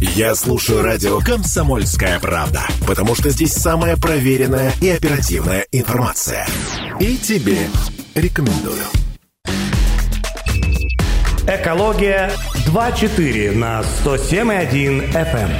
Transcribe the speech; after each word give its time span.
Я 0.00 0.34
слушаю 0.34 0.82
радио 0.82 1.20
«Комсомольская 1.20 2.20
правда», 2.20 2.60
потому 2.86 3.14
что 3.14 3.30
здесь 3.30 3.54
самая 3.54 3.96
проверенная 3.96 4.72
и 4.82 4.90
оперативная 4.90 5.66
информация. 5.72 6.46
И 7.00 7.16
тебе 7.16 7.56
рекомендую. 8.14 8.82
Экология 11.48 12.30
2.4 12.66 13.52
на 13.52 13.80
107.1 14.04 15.12
FM. 15.12 15.50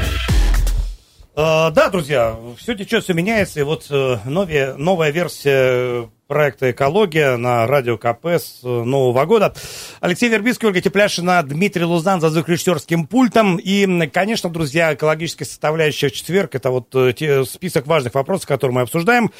Э, 1.36 1.70
да, 1.70 1.88
друзья, 1.88 2.36
все 2.58 2.74
течет, 2.74 3.04
все 3.04 3.14
меняется, 3.14 3.60
и 3.60 3.62
вот 3.62 3.86
э, 3.88 4.18
новая, 4.26 4.74
новая 4.74 5.12
версия 5.12 6.10
проекта 6.26 6.72
«Экология» 6.72 7.36
на 7.36 7.66
радио 7.66 7.96
КП 7.96 8.26
с 8.26 8.60
э, 8.64 8.66
Нового 8.66 9.24
года. 9.26 9.54
Алексей 10.00 10.28
Вербицкий, 10.28 10.66
Ольга 10.66 10.80
Тепляшина, 10.80 11.40
Дмитрий 11.44 11.84
Лузан 11.84 12.20
за 12.20 12.30
звукорежиссерским 12.30 13.06
пультом. 13.06 13.56
И, 13.56 14.08
конечно, 14.08 14.50
друзья, 14.50 14.94
экологическая 14.94 15.44
составляющая 15.44 16.08
в 16.08 16.12
четверг– 16.12 16.50
это 16.54 16.70
вот 16.70 16.92
э, 16.94 17.12
те, 17.12 17.44
список 17.44 17.86
важных 17.86 18.14
вопросов, 18.14 18.48
которые 18.48 18.74
мы 18.74 18.80
обсуждаем. 18.82 19.30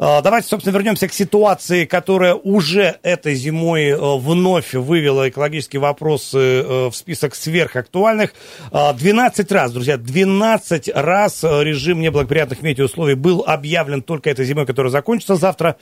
Э, 0.00 0.20
давайте, 0.22 0.48
собственно, 0.48 0.74
вернемся 0.74 1.06
к 1.06 1.12
ситуации, 1.12 1.84
которая 1.84 2.34
уже 2.34 2.98
этой 3.02 3.34
зимой 3.34 3.94
вновь 4.18 4.74
вывела 4.74 5.28
экологические 5.28 5.80
вопросы 5.80 6.88
в 6.90 6.92
список 6.92 7.34
сверхактуальных. 7.34 8.34
12 8.72 9.52
раз, 9.52 9.72
друзья, 9.72 9.96
12 9.96 10.90
раз 10.94 11.42
режим 11.44 12.00
неблагоприятных 12.00 12.62
метеоусловий 12.62 13.14
был 13.14 13.44
объявлен 13.46 14.02
только 14.02 14.30
этой 14.30 14.44
зимой, 14.44 14.66
которая 14.66 14.90
закончится 14.90 15.36
завтра 15.36 15.76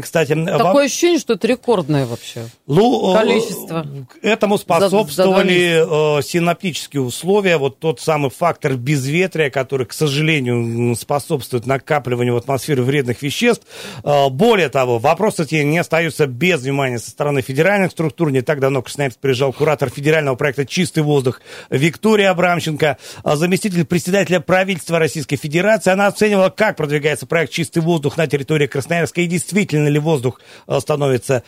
кстати. 0.00 0.34
Такое 0.34 0.72
во... 0.72 0.80
ощущение, 0.82 1.18
что 1.18 1.34
это 1.34 1.46
рекордное 1.46 2.06
вообще 2.06 2.48
ну, 2.66 3.14
количество. 3.14 3.86
К 4.08 4.24
этому 4.24 4.58
способствовали 4.58 5.80
за, 5.80 6.16
за 6.16 6.22
синоптические 6.28 7.02
условия, 7.02 7.56
вот 7.56 7.78
тот 7.78 8.00
самый 8.00 8.30
фактор 8.30 8.74
безветрия, 8.74 9.50
который, 9.50 9.86
к 9.86 9.92
сожалению, 9.92 10.94
способствует 10.96 11.66
накапливанию 11.66 12.34
в 12.34 12.36
атмосфере 12.36 12.82
вредных 12.82 13.22
веществ. 13.22 13.66
Э, 14.04 14.28
более 14.28 14.68
того, 14.68 14.98
вопросы 14.98 15.44
эти 15.44 15.56
не 15.56 15.78
остаются 15.78 16.26
без 16.26 16.62
внимания 16.62 16.98
со 16.98 17.10
стороны 17.10 17.42
федеральных 17.42 17.92
структур. 17.92 18.30
Не 18.30 18.42
так 18.42 18.60
давно 18.60 18.82
Красноярск 18.82 19.18
приезжал 19.18 19.52
куратор 19.52 19.90
федерального 19.90 20.36
проекта 20.36 20.66
«Чистый 20.66 21.02
воздух» 21.02 21.40
Виктория 21.70 22.30
Абрамченко, 22.30 22.98
э, 23.24 23.36
заместитель 23.36 23.84
председателя 23.84 24.40
правительства 24.40 24.98
Российской 24.98 25.36
Федерации. 25.36 25.90
Она 25.90 26.06
оценивала, 26.06 26.50
как 26.50 26.76
продвигается 26.76 27.26
проект 27.26 27.52
«Чистый 27.52 27.80
воздух» 27.80 28.16
на 28.16 28.26
территории 28.26 28.66
Красноярска 28.66 29.20
и 29.20 29.26
действительно 29.26 29.79
действительно 29.80 29.88
ли 29.88 29.98
воздух 29.98 30.40
э, 30.66 30.78
становится 30.80 31.42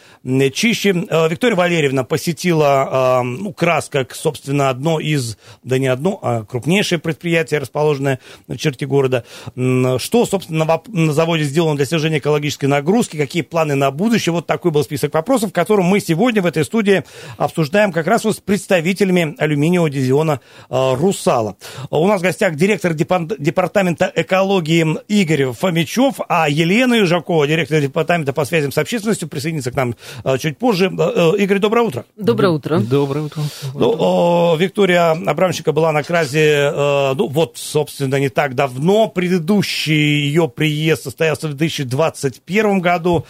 чище. 0.53 1.07
Э, 1.09 1.29
Виктория 1.29 1.57
Валерьевна 1.57 2.05
посетила 2.05 3.21
э, 3.21 3.23
ну, 3.23 3.53
КРАС 3.53 3.89
как, 3.89 4.15
собственно, 4.15 4.71
одно 4.71 5.01
из, 5.01 5.37
да 5.63 5.79
не 5.79 5.89
одно, 5.89 6.19
а 6.23 6.45
крупнейшее 6.45 6.99
предприятие, 6.99 7.61
расположенное 7.61 8.19
в 8.49 8.57
черте 8.57 8.87
города. 8.87 9.25
Что, 9.55 10.27
собственно, 10.27 10.81
на 10.89 11.13
заводе 11.13 11.45
сделано 11.45 11.77
для 11.77 11.87
снижения 11.87 12.19
экологической 12.19 12.67
нагрузки, 12.67 13.17
какие 13.17 13.43
планы 13.43 13.75
на 13.75 13.91
будущее. 13.91 14.33
Вот 14.33 14.47
такой 14.47 14.71
был 14.71 14.83
список 14.85 15.15
вопросов, 15.15 15.53
которым 15.53 15.87
мы 15.87 16.01
сегодня 16.01 16.43
в 16.43 16.47
этой 16.47 16.65
студии 16.65 17.05
обсуждаем 17.37 17.93
как 17.93 18.07
раз 18.07 18.25
вот 18.25 18.37
с 18.37 18.41
представителями 18.41 19.35
алюминиевого 19.39 19.91
дивизиона 19.91 20.41
«Русала». 20.69 21.57
У 21.91 22.07
нас 22.07 22.21
в 22.21 22.25
гостях 22.25 22.55
директор 22.55 22.95
департамента 22.95 24.11
экологии 24.15 24.87
Игорь 25.09 25.53
Фомичев, 25.53 26.21
а 26.29 26.49
Елена 26.49 26.95
Южакова, 26.95 27.47
директор 27.47 27.81
департамента 27.81 28.22
департамента 28.23 28.33
по 28.33 28.45
связям 28.45 28.73
с 28.73 28.79
общественностью 28.79 29.29
присоединится 29.29 29.71
к 29.71 29.75
нам 29.75 29.95
э, 30.25 30.39
чуть 30.39 30.59
позже. 30.59 30.87
Э, 30.87 31.33
э, 31.37 31.43
Игорь, 31.43 31.59
доброе 31.59 31.83
утро. 31.83 32.05
Доброе 32.17 32.51
утро. 32.51 32.79
Доброе 32.79 33.25
утро. 33.25 33.43
Ну, 33.75 34.57
Виктория 34.57 35.11
Абрамченко 35.13 35.73
была 35.73 35.93
на 35.93 36.03
кразе, 36.03 36.73
ну, 37.17 37.29
вот, 37.29 37.57
собственно, 37.57 38.17
не 38.17 38.29
так 38.29 38.55
давно. 38.55 39.09
Предыдущий 39.09 40.27
ее 40.27 40.49
приезд 40.49 41.05
состоялся 41.05 41.49
в 41.49 41.55
2021 41.55 42.81
году. 42.81 43.27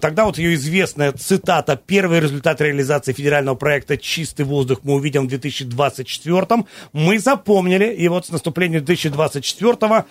Тогда 0.00 0.24
вот 0.24 0.38
ее 0.38 0.54
известная 0.54 1.12
цитата 1.12 1.76
«Первый 1.76 2.20
результат 2.20 2.60
реализации 2.60 3.12
федерального 3.12 3.56
проекта 3.56 3.96
«Чистый 3.96 4.44
воздух» 4.44 4.80
мы 4.82 4.94
увидим 4.94 5.26
в 5.26 5.28
2024 5.28 6.64
Мы 6.92 7.18
запомнили, 7.18 7.92
и 7.92 8.08
вот 8.08 8.26
с 8.26 8.30
наступлением 8.30 8.84
2024 8.84 10.04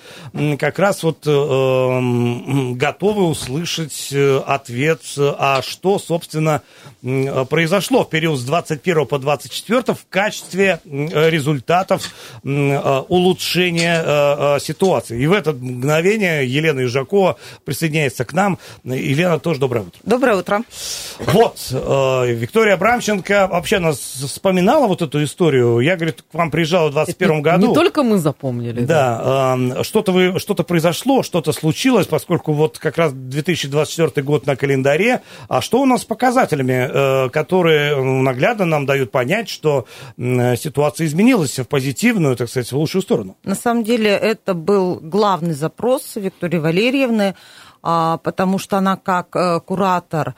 как 0.57 0.80
раз 0.80 1.03
вот 1.03 1.25
э, 1.25 2.74
готовы 2.75 3.24
услышать 3.30 4.09
Э, 4.12 4.42
ответ, 4.46 5.02
а 5.18 5.62
что, 5.62 6.00
собственно, 6.00 6.62
произошло 7.50 8.03
в 8.03 8.09
период 8.09 8.40
с 8.40 8.44
21 8.44 9.06
по 9.06 9.20
24 9.20 9.96
в 9.96 10.06
качестве 10.09 10.80
результатов 10.86 12.14
э, 12.44 13.03
улучшения 13.08 14.59
ситуации. 14.59 15.22
И 15.22 15.28
в 15.28 15.34
это 15.34 15.53
мгновение 15.53 16.48
Елена 16.48 16.84
Ижакова 16.84 17.38
присоединяется 17.66 18.25
к 18.25 18.34
нам. 18.34 18.58
Елена, 18.84 19.40
тоже 19.40 19.59
доброе 19.59 19.81
утро. 19.81 20.00
Доброе 20.03 20.36
утро. 20.38 20.62
Вот, 21.19 21.58
э, 21.72 22.31
Виктория 22.34 22.74
Абрамченко 22.74 23.48
вообще 23.52 23.80
нас 23.80 23.98
вспоминала 23.98 24.88
вот 24.88 25.02
эту 25.02 25.24
историю. 25.24 25.80
Я, 25.80 25.96
говорит, 25.96 26.24
к 26.30 26.34
вам 26.34 26.52
приезжала 26.52 26.90
в 26.90 26.92
21 26.92 27.42
году. 27.42 27.68
Не 27.68 27.74
только 27.74 28.03
мы 28.03 28.18
запомнили. 28.18 28.81
Да, 28.81 29.58
да. 29.58 29.84
что-то, 29.84 30.12
вы, 30.12 30.40
что-то 30.40 30.64
произошло, 30.64 31.24
что-то 31.24 31.52
случилось, 31.52 32.08
поскольку 32.08 32.53
вот 32.53 32.80
как 32.80 32.98
раз 32.98 33.14
2024 33.14 33.99
2024 34.00 34.26
год 34.26 34.48
на 34.48 34.56
календаре. 34.56 35.22
А 35.48 35.62
что 35.62 35.82
у 35.82 35.86
нас 35.86 36.02
с 36.02 36.06
показателями, 36.06 36.90
э, 36.90 37.30
которые 37.30 37.96
ну, 37.96 38.22
наглядно 38.22 38.66
нам 38.66 38.86
дают 38.86 39.12
понять, 39.12 39.50
что 39.50 39.86
ситуация 40.18 41.08
изменилась 41.08 41.60
в 41.60 41.66
позитивную, 41.66 42.36
так 42.36 42.50
сказать, 42.50 42.72
в 42.72 42.78
лучшую 42.78 43.02
сторону? 43.02 43.36
На 43.44 43.56
самом 43.56 43.84
деле 43.84 44.10
это 44.10 44.54
был 44.54 45.00
главный 45.02 45.54
запрос 45.54 46.16
Виктории 46.16 46.58
Валерьевны, 46.58 47.36
а, 47.82 48.18
потому 48.18 48.58
что 48.58 48.78
она 48.78 48.96
как 48.98 49.36
э, 49.36 49.60
куратор 49.60 50.36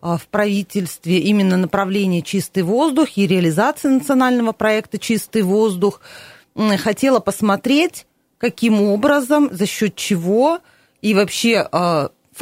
в 0.00 0.22
правительстве 0.32 1.18
именно 1.18 1.56
направление 1.56 2.22
«Чистый 2.22 2.64
воздух» 2.64 3.16
и 3.16 3.24
реализации 3.24 3.88
национального 3.88 4.50
проекта 4.50 4.98
«Чистый 4.98 5.42
воздух» 5.42 6.00
хотела 6.78 7.20
посмотреть, 7.20 8.06
каким 8.38 8.82
образом, 8.82 9.48
за 9.52 9.66
счет 9.66 9.94
чего 9.94 10.58
и 11.00 11.14
вообще 11.14 11.68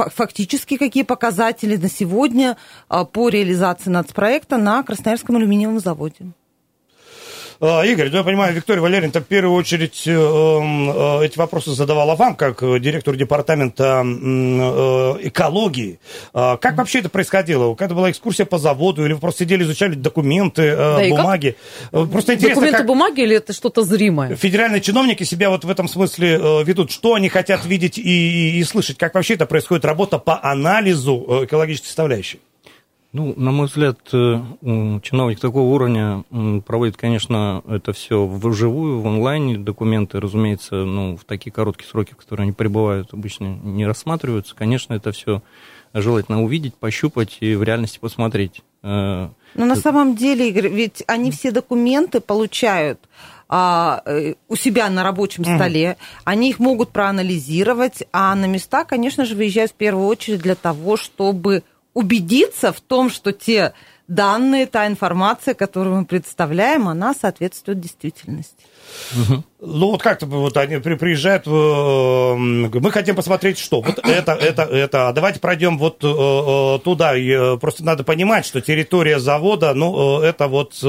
фактически 0.08 0.76
какие 0.76 1.02
показатели 1.02 1.76
на 1.76 1.88
сегодня 1.88 2.56
а, 2.88 3.04
по 3.04 3.28
реализации 3.28 3.90
нацпроекта 3.90 4.56
на 4.56 4.82
Красноярском 4.82 5.36
алюминиевом 5.36 5.80
заводе. 5.80 6.32
А, 7.60 7.84
Игорь, 7.84 8.08
ну, 8.10 8.18
я 8.18 8.24
понимаю, 8.24 8.54
Виктория 8.54 8.80
Валерьевна, 8.80 9.20
в 9.20 9.24
первую 9.24 9.54
очередь 9.54 10.04
э, 10.06 10.12
э, 10.12 11.26
эти 11.26 11.36
вопросы 11.36 11.72
задавала 11.72 12.14
вам, 12.14 12.34
как 12.34 12.60
директор 12.80 13.14
департамента 13.16 14.02
э, 14.02 15.28
экологии. 15.28 16.00
А, 16.32 16.56
как 16.56 16.78
вообще 16.78 17.00
это 17.00 17.10
происходило? 17.10 17.74
Когда 17.74 17.94
была 17.94 18.10
экскурсия 18.10 18.46
по 18.46 18.56
заводу, 18.56 19.04
или 19.04 19.12
вы 19.12 19.20
просто 19.20 19.44
сидели, 19.44 19.62
изучали 19.64 19.94
документы, 19.94 20.74
да, 20.74 21.00
бумаги? 21.10 21.56
Просто 21.90 22.34
интересно, 22.34 22.54
Документы, 22.54 22.78
как 22.78 22.86
бумаги 22.86 23.20
или 23.20 23.36
это 23.36 23.52
что-то 23.52 23.82
зримое? 23.82 24.36
Федеральные 24.36 24.80
чиновники 24.80 25.24
себя 25.24 25.50
вот 25.50 25.64
в 25.64 25.70
этом 25.70 25.86
смысле 25.86 26.64
ведут. 26.64 26.90
Что 26.90 27.14
они 27.14 27.28
хотят 27.28 27.66
видеть 27.66 27.98
и, 27.98 28.02
и, 28.02 28.58
и 28.58 28.64
слышать? 28.64 28.96
Как 28.96 29.14
вообще 29.14 29.34
это 29.34 29.44
происходит 29.44 29.84
работа 29.84 30.18
по 30.18 30.42
анализу 30.42 31.44
экологической 31.44 31.88
составляющей? 31.88 32.40
Ну, 33.12 33.34
на 33.36 33.50
мой 33.50 33.66
взгляд, 33.66 33.98
э, 34.12 34.40
чиновник 35.02 35.40
такого 35.40 35.74
уровня 35.74 36.22
проводит, 36.64 36.96
конечно, 36.96 37.62
это 37.68 37.92
все 37.92 38.24
вживую, 38.24 39.00
в 39.00 39.06
онлайне. 39.08 39.58
Документы, 39.58 40.20
разумеется, 40.20 40.76
ну, 40.76 41.16
в 41.16 41.24
такие 41.24 41.50
короткие 41.50 41.88
сроки, 41.88 42.12
в 42.12 42.16
которые 42.16 42.44
они 42.44 42.52
пребывают, 42.52 43.12
обычно 43.12 43.46
не 43.64 43.84
рассматриваются. 43.84 44.54
Конечно, 44.54 44.94
это 44.94 45.10
все 45.10 45.42
желательно 45.92 46.42
увидеть, 46.42 46.76
пощупать 46.76 47.38
и 47.40 47.56
в 47.56 47.64
реальности 47.64 47.98
посмотреть. 47.98 48.62
Э, 48.82 49.28
Но 49.54 49.66
на 49.66 49.76
самом 49.76 50.14
деле, 50.14 50.48
Игорь, 50.48 50.68
ведь 50.68 51.02
они 51.08 51.32
все 51.32 51.50
документы 51.50 52.20
получают 52.20 53.00
а, 53.48 54.02
э, 54.06 54.34
у 54.48 54.54
себя 54.54 54.88
на 54.88 55.02
рабочем 55.02 55.44
столе, 55.44 55.96
они 56.24 56.50
их 56.50 56.60
могут 56.60 56.90
проанализировать, 56.90 58.04
а 58.12 58.36
на 58.36 58.44
места, 58.44 58.84
конечно 58.84 59.24
же, 59.24 59.34
выезжают 59.34 59.72
в 59.72 59.74
первую 59.74 60.06
очередь 60.06 60.40
для 60.42 60.54
того, 60.54 60.96
чтобы 60.96 61.64
убедиться 61.94 62.72
в 62.72 62.80
том, 62.80 63.10
что 63.10 63.32
те 63.32 63.72
данные, 64.10 64.66
та 64.66 64.88
информация, 64.88 65.54
которую 65.54 65.98
мы 65.98 66.04
представляем, 66.04 66.88
она 66.88 67.14
соответствует 67.14 67.78
действительности. 67.78 68.64
Угу. 69.12 69.44
Ну 69.60 69.90
вот 69.92 70.02
как-то 70.02 70.26
вот 70.26 70.56
они 70.56 70.78
приезжают, 70.78 71.46
э, 71.46 71.50
мы 72.80 72.90
хотим 72.90 73.14
посмотреть, 73.14 73.58
что 73.58 73.80
вот 73.80 74.00
это, 74.00 74.32
это, 74.32 74.62
это. 74.62 75.08
А 75.08 75.12
давайте 75.12 75.38
пройдем 75.38 75.78
вот 75.78 76.02
э, 76.02 76.08
э, 76.08 76.78
туда. 76.82 77.14
Просто 77.58 77.84
надо 77.84 78.02
понимать, 78.02 78.44
что 78.44 78.60
территория 78.60 79.20
завода, 79.20 79.72
ну 79.74 80.20
это 80.20 80.48
вот 80.48 80.82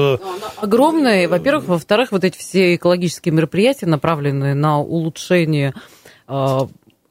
огромная. 0.56 1.28
Во-первых, 1.28 1.66
во-вторых, 1.66 2.10
вот 2.10 2.24
эти 2.24 2.36
все 2.36 2.74
экологические 2.74 3.32
мероприятия, 3.32 3.86
направленные 3.86 4.54
на 4.54 4.80
улучшение 4.80 5.74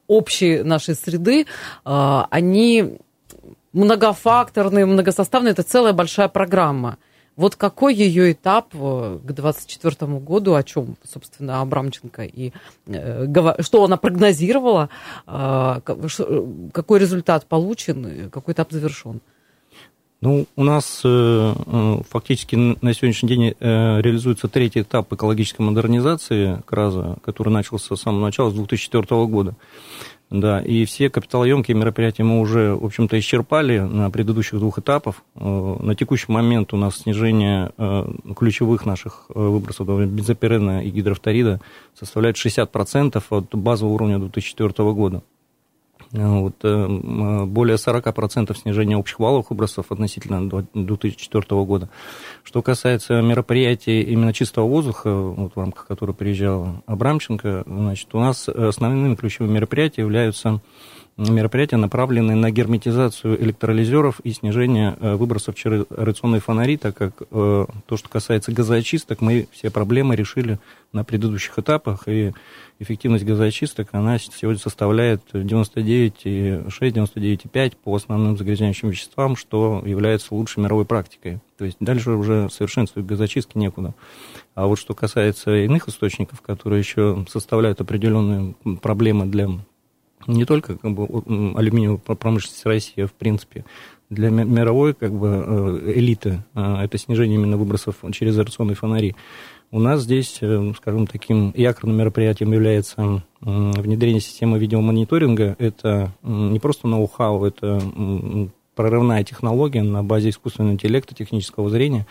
общей 0.08 0.62
нашей 0.62 0.94
среды, 0.94 1.46
они 1.84 2.98
многофакторные, 3.72 4.86
многосоставные, 4.86 5.52
это 5.52 5.62
целая 5.62 5.92
большая 5.92 6.28
программа. 6.28 6.98
Вот 7.34 7.56
какой 7.56 7.94
ее 7.94 8.32
этап 8.32 8.74
э, 8.74 9.18
к 9.24 9.32
2024 9.32 10.18
году, 10.18 10.54
о 10.54 10.62
чем, 10.62 10.96
собственно, 11.02 11.62
Абрамченко 11.62 12.24
и 12.24 12.52
э, 12.86 13.26
что 13.60 13.84
она 13.84 13.96
прогнозировала, 13.96 14.90
э, 15.26 15.80
какой 16.72 16.98
результат 16.98 17.46
получен, 17.46 18.30
какой 18.30 18.52
этап 18.52 18.70
завершен? 18.70 19.20
Ну, 20.22 20.46
у 20.54 20.62
нас 20.62 21.00
э, 21.04 21.54
фактически 22.08 22.54
на 22.54 22.94
сегодняшний 22.94 23.28
день 23.28 23.54
э, 23.58 24.00
реализуется 24.00 24.46
третий 24.46 24.82
этап 24.82 25.12
экологической 25.12 25.62
модернизации 25.62 26.62
КРАЗа, 26.64 27.16
который 27.24 27.48
начался 27.48 27.96
с 27.96 28.00
самого 28.00 28.26
начала, 28.26 28.50
с 28.50 28.54
2004 28.54 29.04
года. 29.26 29.56
Да, 30.32 30.60
и 30.62 30.86
все 30.86 31.10
капиталоемкие 31.10 31.76
мероприятия 31.76 32.22
мы 32.24 32.40
уже, 32.40 32.74
в 32.74 32.86
общем-то, 32.86 33.18
исчерпали 33.18 33.80
на 33.80 34.10
предыдущих 34.10 34.58
двух 34.60 34.78
этапах. 34.78 35.16
На 35.34 35.94
текущий 35.94 36.32
момент 36.32 36.72
у 36.72 36.78
нас 36.78 36.96
снижение 36.96 37.70
ключевых 38.34 38.86
наших 38.86 39.26
выбросов 39.28 39.86
бензопирена 39.86 40.82
и 40.86 40.88
гидрофторида 40.88 41.60
составляет 41.94 42.36
60% 42.36 43.22
от 43.28 43.54
базового 43.54 43.92
уровня 43.92 44.18
2004 44.18 44.92
года. 44.92 45.22
Вот, 46.12 46.56
э, 46.62 47.46
более 47.46 47.76
40% 47.76 48.54
снижения 48.56 48.98
общих 48.98 49.18
валовых 49.18 49.48
выбросов 49.48 49.90
относительно 49.90 50.46
2004 50.74 51.64
года. 51.64 51.88
Что 52.44 52.60
касается 52.60 53.22
мероприятий 53.22 54.02
именно 54.02 54.34
чистого 54.34 54.66
воздуха, 54.66 55.10
вот 55.10 55.54
в 55.54 55.58
рамках 55.58 55.86
которого 55.86 56.14
приезжал 56.14 56.82
Абрамченко, 56.86 57.64
значит, 57.66 58.14
у 58.14 58.20
нас 58.20 58.46
основными 58.46 59.14
ключевыми 59.14 59.54
мероприятиями 59.54 60.08
являются 60.08 60.60
мероприятия, 61.16 61.76
направленные 61.76 62.36
на 62.36 62.50
герметизацию 62.50 63.40
электролизеров 63.42 64.20
и 64.20 64.32
снижение 64.32 64.96
э, 64.98 65.14
выбросов 65.14 65.54
через 65.54 65.84
рационные 65.90 66.40
фонари, 66.40 66.76
так 66.76 66.96
как 66.96 67.22
э, 67.30 67.66
то, 67.86 67.96
что 67.96 68.08
касается 68.08 68.50
газоочисток, 68.52 69.20
мы 69.20 69.46
все 69.52 69.70
проблемы 69.70 70.16
решили 70.16 70.58
на 70.92 71.04
предыдущих 71.04 71.56
этапах, 71.58 72.02
и 72.06 72.32
эффективность 72.78 73.24
газоочисток, 73.24 73.88
она 73.92 74.18
сегодня 74.18 74.60
составляет 74.60 75.22
99,6-99,5 75.32 77.76
по 77.82 77.94
основным 77.94 78.36
загрязняющим 78.36 78.90
веществам, 78.90 79.36
что 79.36 79.82
является 79.84 80.34
лучшей 80.34 80.62
мировой 80.62 80.84
практикой. 80.84 81.40
То 81.56 81.64
есть 81.64 81.78
дальше 81.80 82.10
уже 82.12 82.50
совершенствовать 82.50 83.08
газоочистки 83.08 83.56
некуда. 83.56 83.94
А 84.54 84.66
вот 84.66 84.78
что 84.78 84.92
касается 84.94 85.64
иных 85.64 85.88
источников, 85.88 86.42
которые 86.42 86.80
еще 86.80 87.24
составляют 87.28 87.80
определенные 87.80 88.54
проблемы 88.80 89.24
для 89.26 89.48
не 90.26 90.44
только 90.44 90.76
как 90.76 90.92
бы, 90.92 91.04
алюминиевой 91.56 91.98
промышленности 91.98 92.66
России, 92.66 93.04
а 93.04 93.06
в 93.06 93.12
принципе 93.12 93.64
для 94.10 94.28
мировой 94.28 94.92
как 94.94 95.12
бы, 95.12 95.28
э, 95.28 95.92
элиты, 95.94 96.44
а, 96.54 96.84
это 96.84 96.98
снижение 96.98 97.36
именно 97.36 97.56
выбросов 97.56 97.96
через 98.12 98.38
аэрационные 98.38 98.74
фонари. 98.76 99.16
У 99.70 99.80
нас 99.80 100.02
здесь, 100.02 100.38
э, 100.42 100.72
скажем, 100.76 101.06
таким 101.06 101.52
якорным 101.56 101.96
мероприятием 101.96 102.52
является 102.52 103.22
внедрение 103.40 104.20
системы 104.20 104.58
видеомониторинга. 104.58 105.56
Это 105.58 106.12
не 106.22 106.60
просто 106.60 106.86
ноу-хау, 106.86 107.44
это 107.44 107.80
прорывная 108.74 109.24
технология 109.24 109.82
на 109.82 110.02
базе 110.02 110.30
искусственного 110.30 110.74
интеллекта, 110.74 111.14
технического 111.14 111.68
зрения, 111.68 112.06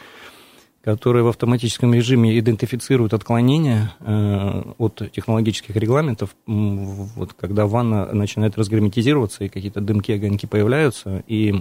которая 0.83 1.23
в 1.23 1.27
автоматическом 1.27 1.93
режиме 1.93 2.37
идентифицирует 2.39 3.13
отклонения 3.13 3.93
э, 3.99 4.63
от 4.79 5.01
технологических 5.11 5.75
регламентов, 5.75 6.35
вот, 6.47 7.33
когда 7.33 7.67
ванна 7.67 8.11
начинает 8.13 8.57
разгерметизироваться, 8.57 9.43
и 9.43 9.49
какие-то 9.49 9.79
дымки, 9.79 10.11
огоньки 10.11 10.47
появляются, 10.47 11.23
и 11.27 11.53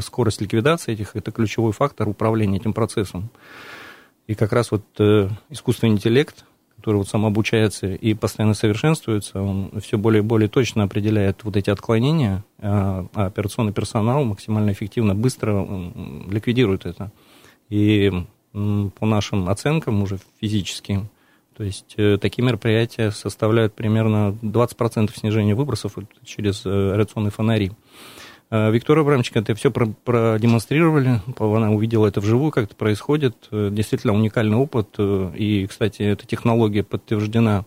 скорость 0.00 0.40
ликвидации 0.40 0.92
этих– 0.92 1.10
это 1.16 1.32
ключевой 1.32 1.72
фактор 1.72 2.08
управления 2.08 2.58
этим 2.58 2.72
процессом. 2.72 3.30
И 4.28 4.34
как 4.34 4.52
раз 4.52 4.70
вот 4.70 4.84
э, 5.00 5.28
искусственный 5.50 5.94
интеллект, 5.94 6.44
который 6.76 6.98
вот 6.98 7.08
сам 7.08 7.26
обучается 7.26 7.88
и 7.88 8.14
постоянно 8.14 8.54
совершенствуется, 8.54 9.40
он 9.40 9.72
все 9.80 9.98
более 9.98 10.22
и 10.22 10.24
более 10.24 10.48
точно 10.48 10.84
определяет 10.84 11.42
вот 11.42 11.56
эти 11.56 11.70
отклонения, 11.70 12.44
а, 12.58 13.06
а 13.14 13.26
операционный 13.26 13.72
персонал 13.72 14.24
максимально 14.24 14.72
эффективно, 14.72 15.14
быстро 15.16 15.66
ликвидирует 16.28 16.86
это. 16.86 17.10
И 17.70 18.12
по 18.56 19.06
нашим 19.06 19.48
оценкам 19.48 20.02
уже 20.02 20.18
физическим, 20.40 21.10
то 21.56 21.64
есть 21.64 21.94
э, 21.96 22.18
такие 22.20 22.44
мероприятия 22.44 23.10
составляют 23.10 23.74
примерно 23.74 24.36
20% 24.42 25.10
снижения 25.18 25.54
выбросов 25.54 25.94
через 26.24 26.66
э, 26.66 26.92
радиационные 26.92 27.30
фонари. 27.30 27.72
Э, 28.50 28.70
Виктория 28.70 29.00
Абрамченко 29.00 29.38
это 29.38 29.54
все 29.54 29.70
продемонстрировали, 29.70 31.22
она 31.38 31.70
увидела 31.70 32.06
это 32.06 32.20
вживую, 32.20 32.52
как 32.52 32.64
это 32.64 32.76
происходит. 32.76 33.36
Действительно 33.50 34.12
уникальный 34.12 34.58
опыт. 34.58 34.96
И, 34.98 35.66
кстати, 35.66 36.02
эта 36.02 36.26
технология 36.26 36.82
подтверждена 36.82 37.64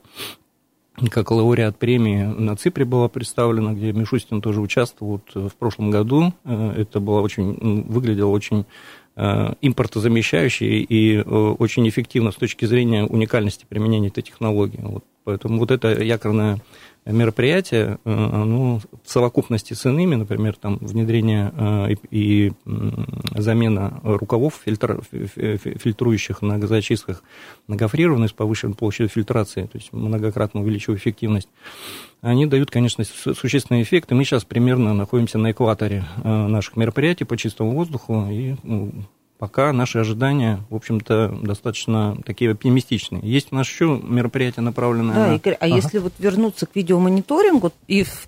как 1.10 1.32
лауреат 1.32 1.80
премии 1.80 2.24
на 2.24 2.58
Ципре 2.58 2.84
была 2.86 3.08
представлена, 3.08 3.74
где 3.74 3.94
Мишустин 3.94 4.42
тоже 4.42 4.60
участвовал 4.60 5.22
вот 5.34 5.50
в 5.50 5.56
прошлом 5.56 5.92
году. 5.92 6.34
Это 6.44 7.00
было 7.00 7.22
очень, 7.22 7.86
выглядело 7.88 8.30
очень 8.30 8.66
импортозамещающе 9.62 10.66
и 10.66 11.20
очень 11.20 11.88
эффективно 11.90 12.32
с 12.32 12.36
точки 12.36 12.66
зрения 12.66 13.04
уникальности 13.04 13.66
применения 13.68 14.08
этой 14.08 14.24
технологии. 14.24 14.80
Вот, 14.82 15.04
поэтому 15.30 15.60
вот 15.60 15.70
это 15.70 15.90
якорная 16.02 16.60
мероприятие, 17.06 18.00
э, 18.04 18.12
оно 18.12 18.80
в 19.04 19.10
совокупности 19.10 19.76
с 19.76 19.86
иными, 19.86 20.16
например, 20.16 20.56
там 20.56 20.80
внедрение 20.82 21.54
э, 21.56 21.94
и 22.10 22.52
замена 23.36 24.00
рукавов 24.04 24.62
фильтр, 24.66 25.02
фильтрующих 25.04 26.42
на 26.42 26.58
газоочистках 26.58 27.24
на 27.68 27.76
гофрированные 27.76 28.30
с 28.30 28.34
повышенной 28.34 28.74
площадью 28.74 29.10
фильтрации, 29.10 29.64
то 29.64 29.78
есть 29.78 29.94
многократно 29.94 30.62
увеличивая 30.62 30.98
эффективность, 30.98 31.50
они 32.22 32.48
дают, 32.48 32.72
конечно, 32.72 33.04
существенный 33.04 33.84
эффект. 33.84 34.12
И 34.12 34.16
мы 34.16 34.24
сейчас 34.24 34.46
примерно 34.46 34.96
находимся 34.96 35.38
на 35.38 35.52
экваторе 35.52 36.06
э, 36.24 36.48
наших 36.48 36.76
мероприятий 36.76 37.24
по 37.24 37.38
чистому 37.38 37.74
воздуху, 37.74 38.28
и 38.32 38.56
ну, 38.64 38.92
пока 39.40 39.72
наши 39.72 39.98
ожидания, 39.98 40.60
в 40.70 40.76
общем-то, 40.76 41.40
достаточно 41.42 42.18
такие 42.26 42.52
оптимистичные. 42.52 43.22
Есть 43.24 43.48
у 43.52 43.56
нас 43.56 43.66
еще 43.68 44.00
мероприятия, 44.04 44.62
направленные 44.62 45.16
да, 45.16 45.28
на... 45.28 45.36
Игорь, 45.36 45.54
а 45.54 45.66
ага. 45.66 45.76
если 45.76 45.98
вот 45.98 46.14
вернуться 46.20 46.68
к 46.68 46.76
видеомониторингу 46.76 47.72
и 47.88 48.04
в 48.04 48.28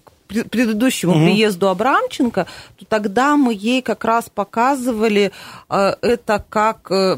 предыдущему 0.49 1.11
угу. 1.11 1.25
приезду 1.25 1.67
Абрамченко, 1.67 2.47
то 2.77 2.85
тогда 2.85 3.35
мы 3.35 3.53
ей 3.53 3.81
как 3.81 4.05
раз 4.05 4.29
показывали 4.33 5.33
э, 5.69 5.93
это 6.01 6.45
как 6.47 6.89
э, 6.89 7.17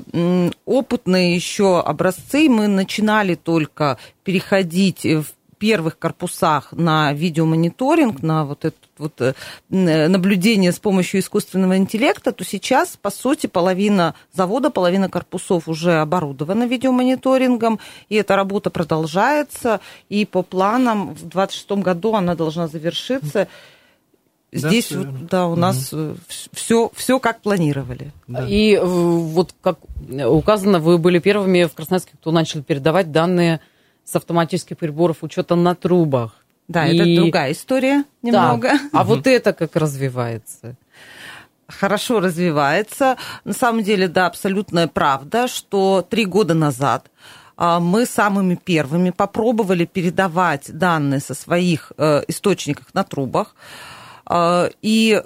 опытные 0.66 1.36
еще 1.36 1.80
образцы. 1.80 2.50
Мы 2.50 2.68
начинали 2.68 3.36
только 3.36 4.00
переходить 4.24 5.06
в 5.06 5.26
первых 5.64 5.98
корпусах 5.98 6.74
на 6.74 7.14
видеомониторинг, 7.14 8.22
на 8.22 8.44
вот 8.44 8.66
это 8.66 8.76
вот 8.98 9.14
э, 9.22 9.34
наблюдение 9.70 10.74
с 10.74 10.78
помощью 10.78 11.22
искусственного 11.22 11.78
интеллекта, 11.78 12.34
то 12.34 12.44
сейчас, 12.44 12.98
по 13.02 13.10
сути, 13.10 13.48
половина 13.48 14.14
завода, 14.34 14.70
половина 14.72 15.08
корпусов 15.08 15.70
уже 15.70 16.02
оборудована 16.02 16.66
видеомониторингом, 16.66 17.80
и 18.10 18.16
эта 18.16 18.36
работа 18.36 18.72
продолжается, 18.72 19.80
и 20.10 20.26
по 20.26 20.42
планам 20.42 21.12
в 21.12 21.30
2026 21.30 21.72
году 21.82 22.14
она 22.16 22.36
должна 22.36 22.68
завершиться. 22.68 23.48
Здесь 24.52 24.90
да, 24.92 24.98
вот, 24.98 25.28
да, 25.28 25.48
у 25.48 25.56
нас 25.56 25.94
угу. 25.94 26.18
все, 26.52 26.92
все 26.94 27.20
как 27.20 27.40
планировали. 27.40 28.12
Да. 28.28 28.46
И 28.50 28.74
э, 28.74 28.84
вот 28.84 29.56
как 29.62 29.80
указано, 30.10 30.80
вы 30.80 30.98
были 30.98 31.20
первыми 31.20 31.64
в 31.64 31.74
Красноярске, 31.74 32.12
кто 32.20 32.32
начал 32.32 32.62
передавать 32.64 33.14
данные 33.14 33.62
с 34.06 34.16
автоматических 34.16 34.78
приборов 34.78 35.18
учета 35.22 35.56
на 35.56 35.76
трубах. 35.76 36.36
Да, 36.68 36.88
и... 36.88 36.98
это 36.98 37.22
другая 37.22 37.52
история 37.52 38.04
немного. 38.22 38.70
Да. 38.70 38.90
А 38.94 39.04
вот 39.04 39.28
это 39.28 39.54
как 39.54 39.76
развивается? 39.76 40.76
Хорошо 41.68 42.20
развивается. 42.20 43.18
На 43.44 43.54
самом 43.54 43.84
деле, 43.84 44.08
да, 44.08 44.28
абсолютная 44.28 44.88
правда, 44.88 45.48
что 45.48 46.06
три 46.08 46.26
года 46.26 46.54
назад 46.54 47.10
а, 47.56 47.80
мы 47.80 48.06
самыми 48.06 48.56
первыми 48.56 49.12
попробовали 49.12 49.86
передавать 49.86 50.72
данные 50.78 51.20
со 51.20 51.34
своих 51.34 51.92
э, 51.98 52.24
источников 52.28 52.94
на 52.94 53.04
трубах. 53.04 53.56
А, 54.26 54.70
и 54.82 55.22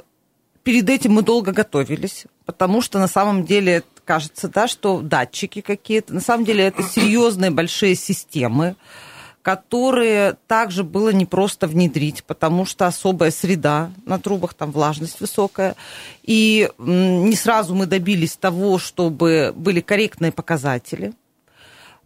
перед 0.64 0.90
этим 0.90 1.14
мы 1.14 1.22
долго 1.22 1.52
готовились, 1.52 2.26
потому 2.46 2.82
что 2.82 3.00
на 3.00 3.08
самом 3.08 3.46
деле 3.46 3.84
кажется, 4.08 4.48
да, 4.48 4.68
что 4.68 5.02
датчики 5.02 5.62
какие-то. 5.62 6.14
На 6.14 6.22
самом 6.22 6.46
деле 6.46 6.64
это 6.64 6.82
серьезные 6.82 7.52
большие 7.52 7.96
системы, 7.96 8.76
которые 9.42 10.38
также 10.48 10.84
было 10.84 11.10
непросто 11.10 11.68
внедрить, 11.68 12.24
потому 12.24 12.66
что 12.66 12.88
особая 12.88 13.32
среда 13.32 13.92
на 14.06 14.18
трубах, 14.18 14.54
там 14.54 14.72
влажность 14.72 15.20
высокая. 15.20 15.76
И 16.24 16.70
не 16.78 17.36
сразу 17.36 17.76
мы 17.76 17.86
добились 17.86 18.38
того, 18.38 18.80
чтобы 18.80 19.54
были 19.56 19.82
корректные 19.82 20.32
показатели. 20.32 21.14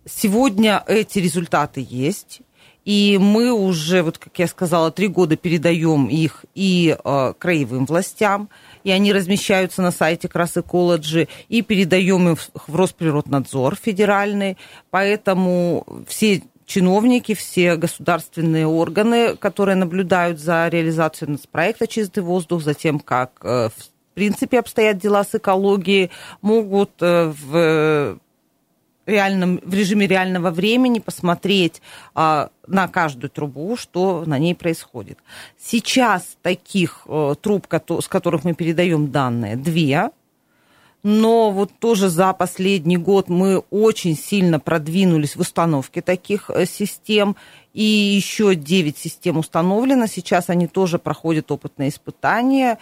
Сегодня 0.06 0.84
эти 0.88 1.20
результаты 1.20 1.86
есть. 1.88 2.42
И 2.84 3.20
мы 3.22 3.52
уже, 3.52 4.02
вот 4.02 4.18
как 4.18 4.40
я 4.40 4.48
сказала, 4.48 4.90
три 4.92 5.08
года 5.08 5.36
передаем 5.36 6.08
их 6.08 6.46
и 6.56 6.98
э, 6.98 7.34
краевым 7.38 7.86
властям, 7.86 8.50
и 8.84 8.92
они 8.92 9.14
размещаются 9.14 9.82
на 9.82 9.92
сайте 9.92 10.28
Крас-Экологи, 10.28 11.28
и 11.50 11.62
передаем 11.62 12.30
их 12.34 12.40
в 12.68 12.76
Росприроднадзор 12.76 13.76
федеральный. 13.76 14.58
Поэтому 14.90 15.86
все 16.08 16.44
чиновники, 16.66 17.34
все 17.36 17.76
государственные 17.76 18.66
органы, 18.66 19.36
которые 19.36 19.76
наблюдают 19.76 20.40
за 20.40 20.68
реализацией 20.70 21.38
проекта 21.52 21.88
«Чистый 21.88 22.24
воздух», 22.24 22.64
за 22.64 22.74
тем, 22.74 23.00
как 23.00 23.32
э, 23.44 23.70
в 23.70 24.14
принципе 24.14 24.60
обстоят 24.60 24.98
дела 24.98 25.24
с 25.24 25.36
экологией, 25.36 26.12
могут 26.42 26.92
э, 27.02 27.34
в 27.44 28.18
реальном, 29.06 29.60
в 29.64 29.74
режиме 29.74 30.08
реального 30.08 30.52
времени 30.52 31.00
посмотреть 31.00 31.82
а, 32.14 32.50
на 32.68 32.88
каждую 32.88 33.30
трубу, 33.30 33.76
что 33.78 34.24
на 34.26 34.38
ней 34.38 34.56
происходит. 34.56 35.20
Сейчас 35.58 36.38
таких 36.42 37.02
а, 37.08 37.36
труб, 37.36 37.68
с 37.72 38.08
которых 38.08 38.44
мы 38.44 38.54
передаем 38.54 39.12
данные, 39.12 39.56
две. 39.56 40.12
Но 41.04 41.50
вот 41.50 41.72
тоже 41.80 42.10
за 42.10 42.32
последний 42.34 42.98
год 42.98 43.28
мы 43.28 43.60
очень 43.72 44.16
сильно 44.16 44.60
продвинулись 44.60 45.36
в 45.36 45.40
установке 45.40 46.02
таких 46.02 46.50
э, 46.50 46.66
систем. 46.66 47.36
И 47.74 47.84
еще 47.84 48.54
9 48.54 48.98
систем 48.98 49.38
установлено. 49.38 50.06
Сейчас 50.06 50.50
они 50.50 50.68
тоже 50.68 51.00
проходят 51.00 51.52
опытные 51.52 51.90
испытания. 51.90 52.78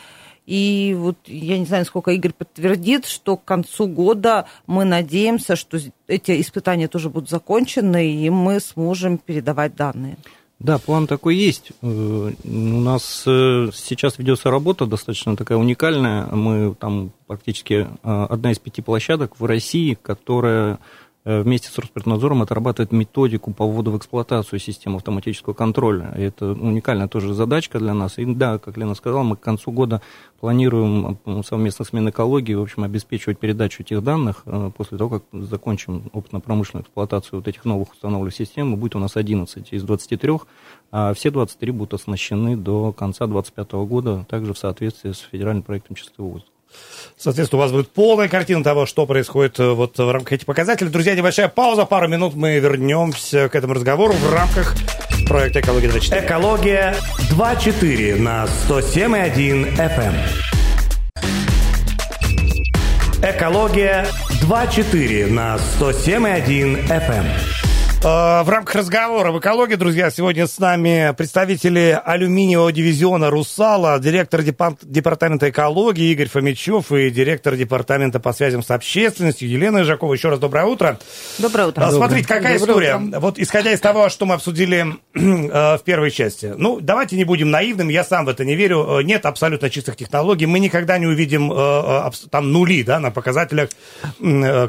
И 0.49 0.95
вот 0.97 1.17
я 1.27 1.59
не 1.59 1.65
знаю, 1.65 1.81
насколько 1.81 2.09
Игорь 2.09 2.33
подтвердит, 2.33 3.05
что 3.05 3.37
к 3.37 3.45
концу 3.45 3.85
года 3.85 4.47
мы 4.65 4.83
надеемся, 4.83 5.55
что 5.55 5.77
эти 6.07 6.41
испытания 6.41 6.87
тоже 6.87 7.11
будут 7.11 7.29
закончены, 7.29 8.11
и 8.11 8.31
мы 8.31 8.59
сможем 8.59 9.19
передавать 9.19 9.75
данные. 9.75 10.17
Да, 10.57 10.79
план 10.79 11.05
такой 11.05 11.35
есть. 11.35 11.71
Э, 11.83 11.85
у 11.85 12.81
нас 12.81 13.25
э, 13.27 13.69
сейчас 13.75 14.17
ведется 14.17 14.49
работа 14.49 14.87
достаточно 14.87 15.37
такая 15.37 15.59
уникальная. 15.59 16.25
Мы 16.25 16.73
там 16.73 17.11
практически 17.27 17.87
э, 18.03 18.25
одна 18.29 18.51
из 18.51 18.57
пяти 18.57 18.81
площадок 18.81 19.39
в 19.39 19.45
России, 19.45 19.99
которая 20.01 20.79
вместе 21.25 21.69
с 21.69 21.77
Росприроднадзором 21.77 22.41
отрабатывает 22.41 22.91
методику 22.91 23.53
по 23.53 23.65
вводу 23.65 23.91
в 23.91 23.97
эксплуатацию 23.97 24.59
системы 24.59 24.97
автоматического 24.97 25.53
контроля. 25.53 26.13
И 26.17 26.21
это 26.21 26.51
уникальная 26.51 27.07
тоже 27.07 27.33
задачка 27.33 27.79
для 27.79 27.93
нас. 27.93 28.17
И 28.17 28.25
да, 28.25 28.57
как 28.57 28.77
Лена 28.77 28.95
сказала, 28.95 29.23
мы 29.23 29.35
к 29.35 29.41
концу 29.41 29.71
года 29.71 30.01
планируем 30.39 31.17
совместно 31.45 31.85
с 31.85 31.93
Минэкологией, 31.93 32.57
в 32.57 32.61
общем, 32.61 32.83
обеспечивать 32.83 33.39
передачу 33.39 33.83
этих 33.83 34.03
данных 34.03 34.43
э, 34.45 34.71
после 34.75 34.97
того, 34.97 35.19
как 35.19 35.23
закончим 35.43 36.09
опытно-промышленную 36.13 36.83
эксплуатацию 36.83 37.39
вот 37.39 37.47
этих 37.47 37.65
новых 37.65 37.91
установленных 37.93 38.33
систем. 38.33 38.75
Будет 38.77 38.95
у 38.95 38.99
нас 38.99 39.17
11 39.17 39.73
из 39.73 39.83
23, 39.83 40.37
а 40.91 41.13
все 41.13 41.31
23 41.31 41.71
будут 41.71 41.93
оснащены 41.93 42.55
до 42.55 42.93
конца 42.93 43.27
2025 43.27 43.71
года, 43.87 44.25
также 44.29 44.53
в 44.53 44.57
соответствии 44.57 45.11
с 45.11 45.19
федеральным 45.19 45.63
проектом 45.63 45.95
«Чистый 45.95 46.21
воздух». 46.21 46.49
Соответственно, 47.17 47.61
у 47.61 47.63
вас 47.63 47.71
будет 47.73 47.89
полная 47.89 48.29
картина 48.29 48.63
того, 48.63 48.85
что 48.85 49.05
происходит 49.05 49.59
э, 49.59 49.71
вот 49.71 49.97
в 49.97 50.11
рамках 50.11 50.33
этих 50.33 50.45
показателей. 50.45 50.89
Друзья, 50.89 51.15
небольшая 51.15 51.49
пауза, 51.49 51.85
пару 51.85 52.07
минут 52.07 52.33
мы 52.35 52.59
вернемся 52.59 53.49
к 53.49 53.55
этому 53.55 53.73
разговору 53.73 54.13
в 54.13 54.33
рамках 54.33 54.73
проекта 55.27 55.59
«Экология 55.59 55.89
24». 55.89 56.25
«Экология 56.25 56.95
24» 57.31 58.15
на 58.21 58.45
107,1 58.45 59.75
FM. 59.75 60.13
«Экология 63.21 64.07
24» 64.41 65.27
на 65.27 65.57
107,1 65.57 66.87
FM. 66.87 67.58
Э, 68.01 68.43
в 68.43 68.49
рамках 68.49 68.75
разговора 68.75 69.33
в 69.33 69.39
экологии, 69.39 69.75
друзья, 69.75 70.09
сегодня 70.09 70.47
с 70.47 70.57
нами 70.57 71.13
представители 71.17 71.99
алюминиевого 72.01 72.71
дивизиона 72.71 73.29
«Русала», 73.29 73.99
директор 73.99 74.41
департамента 74.41 75.49
экологии 75.49 76.11
Игорь 76.13 76.29
Фомичев 76.29 76.93
и 76.93 77.09
директор 77.09 77.57
департамента 77.57 78.21
по 78.21 78.31
связям 78.31 78.63
с 78.63 78.71
общественностью 78.71 79.49
Елена 79.49 79.81
Ижакова. 79.81 80.13
Еще 80.13 80.29
раз 80.29 80.39
доброе 80.39 80.65
утро. 80.65 80.97
Доброе 81.39 81.67
утро. 81.67 81.83
А, 81.83 81.91
смотрите, 81.91 82.25
какая 82.25 82.57
доброе 82.57 82.95
история. 82.95 82.95
Утро. 82.95 83.19
Вот 83.19 83.37
исходя 83.37 83.73
из 83.73 83.81
того, 83.81 84.07
что 84.07 84.25
мы 84.25 84.35
обсудили 84.35 84.85
э, 85.13 85.77
в 85.77 85.81
первой 85.83 86.11
части. 86.11 86.53
Ну, 86.55 86.79
давайте 86.79 87.17
не 87.17 87.25
будем 87.25 87.51
наивными, 87.51 87.91
я 87.91 88.05
сам 88.05 88.23
в 88.23 88.29
это 88.29 88.45
не 88.45 88.55
верю. 88.55 88.99
Э, 88.99 89.03
нет 89.03 89.25
абсолютно 89.25 89.69
чистых 89.69 89.97
технологий. 89.97 90.45
Мы 90.45 90.59
никогда 90.59 90.97
не 90.99 91.05
увидим 91.05 91.49
там 92.29 92.51
нули 92.53 92.83
да, 92.83 92.99
на 92.99 93.11
показателях, 93.11 93.69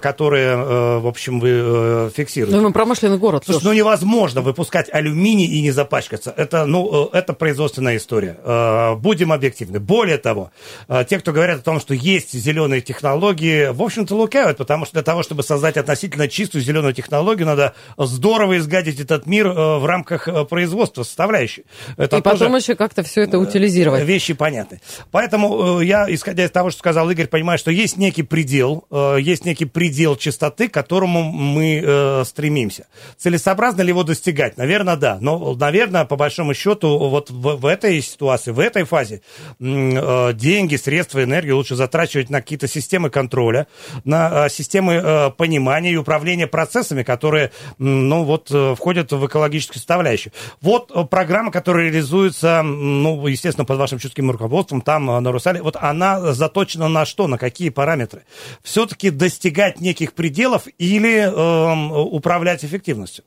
которые, 0.02 0.56
в 0.98 1.06
общем, 1.06 1.38
вы 1.38 2.10
фиксируете. 2.10 2.56
Ну, 2.56 2.62
мы 2.62 2.72
промышленный 2.72 3.19
город. 3.20 3.44
Слушай, 3.46 3.64
ну 3.64 3.72
невозможно 3.72 4.40
выпускать 4.40 4.92
алюминий 4.92 5.46
и 5.46 5.62
не 5.62 5.70
запачкаться. 5.70 6.34
Это, 6.36 6.66
ну, 6.66 7.10
э, 7.12 7.18
это 7.18 7.32
производственная 7.34 7.96
история. 7.96 8.36
Э, 8.42 8.96
будем 8.96 9.32
объективны. 9.32 9.78
Более 9.78 10.18
того, 10.18 10.50
э, 10.88 11.04
те, 11.08 11.18
кто 11.20 11.32
говорят 11.32 11.60
о 11.60 11.62
том, 11.62 11.78
что 11.80 11.94
есть 11.94 12.32
зеленые 12.32 12.80
технологии, 12.80 13.68
в 13.72 13.82
общем-то, 13.82 14.16
лукавят, 14.16 14.56
потому 14.56 14.84
что 14.84 14.94
для 14.94 15.02
того, 15.02 15.22
чтобы 15.22 15.42
создать 15.42 15.76
относительно 15.76 16.26
чистую 16.26 16.62
зеленую 16.62 16.94
технологию, 16.94 17.46
надо 17.46 17.74
здорово 17.96 18.58
изгадить 18.58 18.98
этот 18.98 19.26
мир 19.26 19.48
в 19.48 19.84
рамках 19.86 20.28
производства 20.48 21.02
составляющей. 21.02 21.64
Это 21.96 22.16
и 22.16 22.22
потом 22.22 22.56
еще 22.56 22.74
как-то 22.74 23.02
все 23.02 23.22
это 23.22 23.38
утилизировать. 23.38 24.02
Вещи 24.02 24.34
понятны. 24.34 24.80
Поэтому 25.10 25.80
я, 25.80 26.06
исходя 26.08 26.44
из 26.44 26.50
того, 26.50 26.70
что 26.70 26.78
сказал 26.78 27.10
Игорь, 27.10 27.26
понимаю, 27.26 27.58
что 27.58 27.70
есть 27.70 27.96
некий 27.98 28.22
предел, 28.22 28.86
есть 29.18 29.44
некий 29.44 29.66
предел 29.66 30.16
чистоты, 30.16 30.68
к 30.68 30.74
которому 30.74 31.22
мы 31.22 32.24
стремимся. 32.24 32.86
Целесообразно 33.18 33.82
ли 33.82 33.88
его 33.88 34.02
достигать? 34.04 34.56
Наверное, 34.56 34.96
да. 34.96 35.18
Но, 35.20 35.54
наверное, 35.54 36.04
по 36.04 36.16
большому 36.16 36.54
счету, 36.54 36.98
вот 36.98 37.30
в, 37.30 37.56
в 37.56 37.66
этой 37.66 38.00
ситуации, 38.02 38.50
в 38.50 38.58
этой 38.58 38.84
фазе 38.84 39.22
э, 39.58 40.32
деньги, 40.34 40.76
средства, 40.76 41.22
энергию 41.22 41.56
лучше 41.56 41.76
затрачивать 41.76 42.30
на 42.30 42.40
какие-то 42.40 42.68
системы 42.68 43.10
контроля, 43.10 43.66
на 44.04 44.46
э, 44.46 44.48
системы 44.50 44.94
э, 44.94 45.30
понимания 45.30 45.92
и 45.92 45.96
управления 45.96 46.46
процессами, 46.46 47.02
которые, 47.02 47.52
ну, 47.78 48.24
вот, 48.24 48.50
э, 48.50 48.74
входят 48.76 49.12
в 49.12 49.26
экологическую 49.26 49.78
составляющую. 49.78 50.32
Вот 50.60 50.90
э, 50.94 51.04
программа, 51.04 51.50
которая 51.50 51.86
реализуется, 51.86 52.62
ну, 52.62 53.26
естественно, 53.26 53.64
под 53.64 53.78
вашим 53.78 53.98
чувствительным 53.98 54.32
руководством, 54.32 54.80
там, 54.80 55.10
э, 55.10 55.20
на 55.20 55.32
Русале, 55.32 55.62
вот 55.62 55.76
она 55.76 56.32
заточена 56.32 56.88
на 56.88 57.04
что, 57.04 57.26
на 57.26 57.38
какие 57.38 57.70
параметры? 57.70 58.22
Все-таки 58.62 59.10
достигать 59.10 59.80
неких 59.80 60.12
пределов 60.14 60.64
или 60.78 61.20
э, 61.20 62.02
управлять 62.02 62.64
эффективностью? 62.64 62.99
Полностью? 63.00 63.24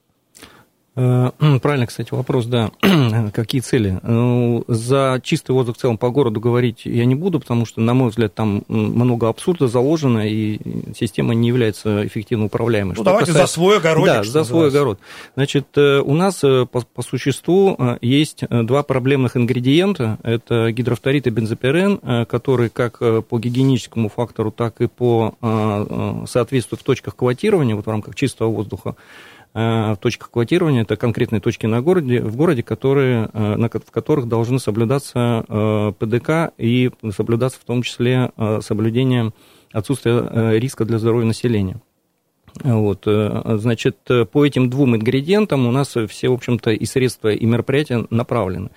Э, 0.95 1.31
правильно, 1.61 1.87
кстати, 1.87 2.13
вопрос, 2.13 2.45
да. 2.45 2.71
Какие 3.33 3.61
цели? 3.61 3.99
Ну, 4.03 4.63
за 4.67 5.19
чистый 5.23 5.51
воздух 5.51 5.75
в 5.75 5.79
целом 5.79 5.97
по 5.97 6.11
городу 6.11 6.39
говорить 6.39 6.81
я 6.85 7.05
не 7.05 7.15
буду, 7.15 7.39
потому 7.39 7.65
что, 7.65 7.81
на 7.81 7.95
мой 7.95 8.09
взгляд, 8.09 8.35
там 8.35 8.63
много 8.67 9.27
абсурда 9.27 9.67
заложено, 9.67 10.27
и 10.27 10.59
система 10.95 11.33
не 11.33 11.47
является 11.47 12.05
эффективно 12.05 12.45
управляемой. 12.45 12.91
Ну, 12.91 12.95
Что 12.95 13.05
давайте 13.05 13.31
касается... 13.31 13.47
за 13.47 13.53
свой 13.53 13.77
огород. 13.77 14.05
Да, 14.05 14.23
за 14.23 14.43
свой 14.43 14.67
огород. 14.67 14.99
Значит, 15.33 15.65
э, 15.75 15.99
у 15.99 16.13
нас 16.13 16.43
э, 16.43 16.67
по, 16.71 16.81
по 16.81 17.01
существу 17.01 17.75
есть 18.01 18.43
два 18.47 18.83
проблемных 18.83 19.35
ингредиента. 19.35 20.19
Это 20.21 20.71
гидрофторид 20.71 21.25
и 21.25 21.31
бензопирен, 21.31 22.25
которые 22.25 22.69
как 22.69 22.99
по 22.99 23.39
гигиеническому 23.39 24.09
фактору, 24.09 24.51
так 24.51 24.79
и 24.81 24.87
по 24.87 25.33
соответствию 26.27 26.79
в 26.79 26.83
точках 26.83 27.15
квотирования, 27.15 27.75
вот 27.75 27.85
в 27.85 27.89
рамках 27.89 28.15
чистого 28.15 28.49
воздуха, 28.49 28.95
в 29.53 29.97
точках 29.99 30.31
квотирования, 30.31 30.81
это 30.81 30.95
конкретные 30.95 31.39
точки 31.39 31.67
на 31.67 31.81
городе, 31.81 32.21
в 32.21 32.35
городе, 32.35 32.63
которые, 32.63 33.29
э, 33.31 33.55
на, 33.55 33.69
в 33.69 33.91
которых 33.91 34.27
должны 34.27 34.59
соблюдаться 34.59 35.45
э, 35.47 35.93
ПДК 35.99 36.53
и 36.57 36.89
соблюдаться 37.15 37.59
в 37.59 37.63
том 37.63 37.83
числе 37.83 38.31
э, 38.35 38.61
соблюдение 38.61 39.31
отсутствия 39.71 40.57
риска 40.59 40.85
для 40.85 40.97
здоровья 40.97 41.25
населения. 41.25 41.79
Вот, 42.63 43.07
значит, 43.07 43.97
по 44.31 44.45
этим 44.45 44.69
двум 44.69 44.95
ингредиентам 44.95 45.65
у 45.65 45.71
нас 45.71 45.95
все, 46.09 46.29
в 46.29 46.33
общем-то, 46.33 46.71
и 46.71 46.85
средства, 46.85 47.33
и 47.33 47.45
мероприятия 47.45 48.05
направлены. 48.09 48.69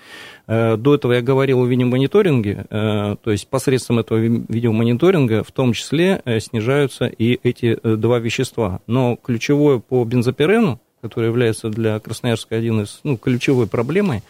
До 0.46 0.94
этого 0.94 1.12
я 1.12 1.20
говорил 1.20 1.60
о 1.60 1.66
видеомониторинге, 1.66 2.66
то 2.70 3.18
есть 3.26 3.48
посредством 3.48 3.98
этого 3.98 4.18
видеомониторинга 4.18 5.44
в 5.44 5.52
том 5.52 5.74
числе 5.74 6.22
снижаются 6.40 7.06
и 7.06 7.38
эти 7.42 7.78
два 7.82 8.18
вещества. 8.18 8.80
Но 8.86 9.16
ключевое 9.16 9.78
по 9.78 10.04
бензопирену, 10.04 10.80
который 11.02 11.26
является 11.26 11.68
для 11.68 12.00
Красноярска 12.00 12.56
один 12.56 12.80
из 12.80 13.00
ну, 13.04 13.18
ключевой 13.18 13.66
проблемой, 13.66 14.22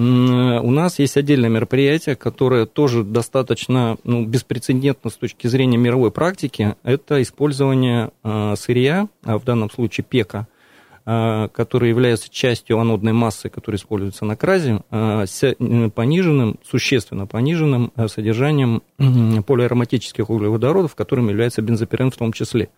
у 0.00 0.70
нас 0.70 1.00
есть 1.00 1.16
отдельное 1.16 1.50
мероприятие, 1.50 2.14
которое 2.14 2.66
тоже 2.66 3.02
достаточно 3.02 3.96
ну, 4.04 4.24
беспрецедентно 4.24 5.10
с 5.10 5.14
точки 5.14 5.48
зрения 5.48 5.76
мировой 5.76 6.12
практики. 6.12 6.76
Это 6.84 7.20
использование 7.20 8.10
э, 8.22 8.54
сырья, 8.56 9.08
а 9.24 9.38
в 9.38 9.44
данном 9.44 9.70
случае 9.72 10.04
пека, 10.08 10.46
который 11.08 11.88
является 11.88 12.28
частью 12.28 12.78
анодной 12.78 13.14
массы, 13.14 13.48
которая 13.48 13.78
используется 13.78 14.26
на 14.26 14.36
кразе, 14.36 14.80
с 14.90 15.56
пониженным, 15.94 16.58
существенно 16.68 17.26
пониженным 17.26 17.92
содержанием 18.08 18.82
полиароматических 18.98 20.28
углеводородов, 20.28 20.94
которым 20.94 21.30
является 21.30 21.62
бензопирен 21.62 22.10
в 22.10 22.16
том 22.16 22.34
числе. 22.34 22.68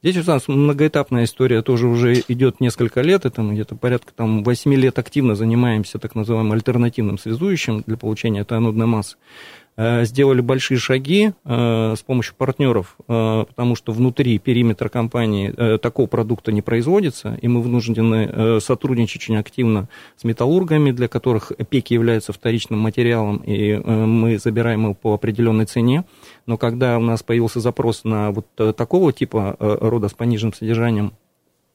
Здесь 0.00 0.24
у 0.24 0.30
нас 0.30 0.46
многоэтапная 0.46 1.24
история 1.24 1.62
тоже 1.62 1.88
уже 1.88 2.22
идет 2.28 2.60
несколько 2.60 3.00
лет, 3.00 3.24
это 3.24 3.42
мы 3.42 3.54
где-то 3.54 3.74
порядка 3.74 4.12
там, 4.14 4.44
8 4.44 4.74
лет 4.74 5.00
активно 5.00 5.34
занимаемся 5.34 5.98
так 5.98 6.14
называемым 6.14 6.52
альтернативным 6.52 7.18
связующим 7.18 7.82
для 7.84 7.96
получения 7.96 8.42
этой 8.42 8.58
анодной 8.58 8.86
массы. 8.86 9.16
Э, 9.74 10.04
сделали 10.04 10.42
большие 10.42 10.76
шаги 10.76 11.32
э, 11.44 11.94
с 11.96 12.02
помощью 12.02 12.34
партнеров, 12.34 12.96
э, 13.08 13.44
потому 13.48 13.74
что 13.74 13.92
внутри 13.92 14.38
периметра 14.38 14.90
компании 14.90 15.78
такого 15.78 16.06
продукта 16.06 16.52
не 16.52 16.60
производится, 16.60 17.38
и 17.40 17.48
мы 17.48 17.62
вынуждены 17.62 18.60
сотрудничать 18.60 19.22
очень 19.22 19.36
активно 19.36 19.88
с 20.16 20.24
металлургами, 20.24 20.90
для 20.90 21.08
которых 21.08 21.52
пеки 21.70 21.94
являются 21.94 22.32
вторичным 22.32 22.80
материалом, 22.80 23.38
и 23.38 23.76
мы 23.76 24.38
забираем 24.38 24.82
его 24.84 24.94
по 24.94 25.14
определенной 25.14 25.66
цене. 25.66 26.04
Но 26.46 26.58
когда 26.58 26.98
у 26.98 27.02
нас 27.02 27.22
появился 27.22 27.60
запрос 27.60 28.04
на 28.04 28.30
вот 28.30 28.46
такого 28.76 29.12
типа 29.12 29.56
рода 29.58 30.08
с 30.08 30.12
пониженным 30.12 30.52
содержанием 30.52 31.12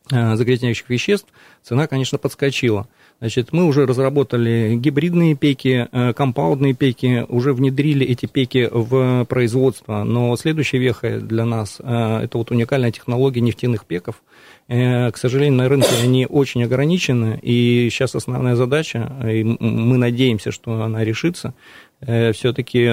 загрязняющих 0.09 0.89
веществ, 0.89 1.27
цена, 1.63 1.87
конечно, 1.87 2.17
подскочила. 2.17 2.87
Значит, 3.19 3.51
мы 3.51 3.65
уже 3.65 3.87
разработали 3.87 4.75
гибридные 4.75 5.35
пеки, 5.35 5.87
э, 5.91 6.13
компаундные 6.13 6.75
пеки, 6.75 7.25
уже 7.27 7.51
внедрили 7.53 8.05
эти 8.05 8.27
пеки 8.27 8.69
в 8.71 9.25
производство, 9.25 10.03
но 10.03 10.35
следующая 10.35 10.77
веха 10.77 11.19
для 11.19 11.45
нас 11.45 11.77
э,– 11.79 12.19
это 12.23 12.37
вот 12.37 12.51
уникальная 12.51 12.91
технология 12.91 13.41
нефтяных 13.41 13.85
пеков. 13.85 14.21
Э, 14.67 15.11
к 15.11 15.17
сожалению, 15.17 15.57
на 15.57 15.69
рынке 15.69 15.89
они 16.03 16.25
очень 16.25 16.63
ограничены, 16.63 17.39
и 17.41 17.89
сейчас 17.89 18.15
основная 18.15 18.55
задача, 18.55 19.11
и 19.23 19.43
мы 19.43 19.97
надеемся, 19.97 20.51
что 20.51 20.81
она 20.81 21.03
решится, 21.03 21.53
все-таки, 21.99 22.85